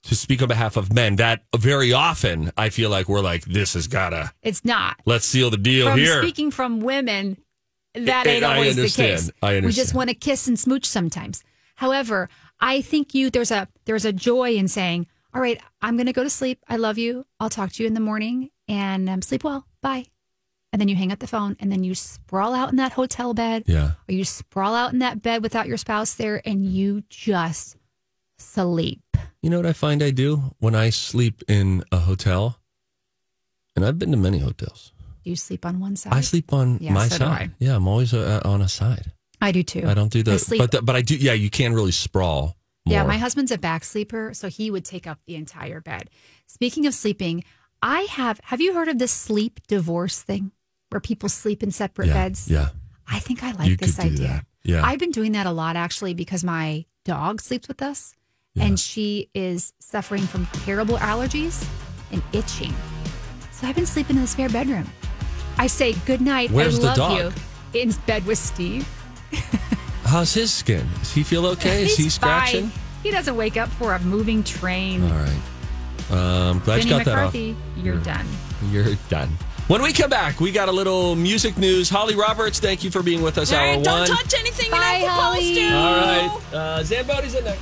[0.09, 1.16] to speak on behalf of men.
[1.16, 4.32] That very often, I feel like we're like, this has gotta.
[4.42, 4.96] It's not.
[5.06, 6.20] Let's seal the deal from here.
[6.22, 7.38] speaking from women,
[7.94, 9.30] that I- ain't I always the case.
[9.42, 11.42] I We just want to kiss and smooch sometimes.
[11.76, 12.28] However,
[12.61, 16.12] I think you there's a there's a joy in saying, "All right, I'm going to
[16.12, 16.59] go to sleep.
[16.68, 17.24] I love you.
[17.38, 19.64] I'll talk to you in the morning, and um, sleep well.
[19.80, 20.06] Bye."
[20.72, 23.32] And then you hang up the phone, and then you sprawl out in that hotel
[23.32, 23.92] bed, Yeah.
[24.09, 27.76] or you sprawl out in that bed without your spouse there, and you just
[28.38, 29.00] sleep.
[29.43, 32.59] You know what I find I do when I sleep in a hotel,
[33.76, 34.93] and I've been to many hotels.
[35.22, 36.12] You sleep on one side.
[36.12, 37.53] I sleep on Yeah, my so do side.
[37.59, 39.12] Yeah, I'm always uh, on a side.
[39.41, 39.84] I do too.
[39.86, 41.14] I don't do the, sleep but the, but I do.
[41.14, 42.57] Yeah, you can really sprawl.
[42.86, 42.95] More.
[42.95, 46.11] Yeah, my husband's a back sleeper, so he would take up the entire bed.
[46.47, 47.45] Speaking of sleeping,
[47.82, 50.51] I have have you heard of this sleep divorce thing
[50.89, 52.51] where people sleep in separate yeah, beds?
[52.51, 52.70] Yeah,
[53.07, 54.26] I think I like You this could do idea.
[54.28, 54.47] that.
[54.64, 54.84] Yeah.
[54.84, 58.14] I've been doing that a lot actually because my dog sleeps with us
[58.61, 61.66] and she is suffering from terrible allergies
[62.12, 62.74] and itching.
[63.52, 64.86] So I've been sleeping in the spare bedroom.
[65.59, 66.50] I say good night.
[66.50, 67.34] Where's I the love dog?
[67.74, 67.80] you.
[67.80, 68.86] In bed with Steve.
[70.04, 70.86] How's his skin?
[71.00, 71.84] Does he feel okay?
[71.84, 72.68] Is he scratching?
[72.68, 72.80] fine.
[73.02, 75.02] He doesn't wake up for a moving train.
[75.02, 75.40] All right.
[76.11, 77.84] Um, glad Jenny you got McCarthy, that off.
[77.84, 78.26] you're done.
[78.70, 79.28] You're done.
[79.66, 81.90] When we come back, we got a little music news.
[81.90, 83.52] Holly Roberts, thank you for being with us.
[83.52, 84.09] All hour don't one.
[84.09, 85.54] touch anything Bye, you're not supposed Holly.
[85.56, 85.76] to.
[85.76, 86.40] All right.
[86.54, 87.61] Uh, Zambodi's in next.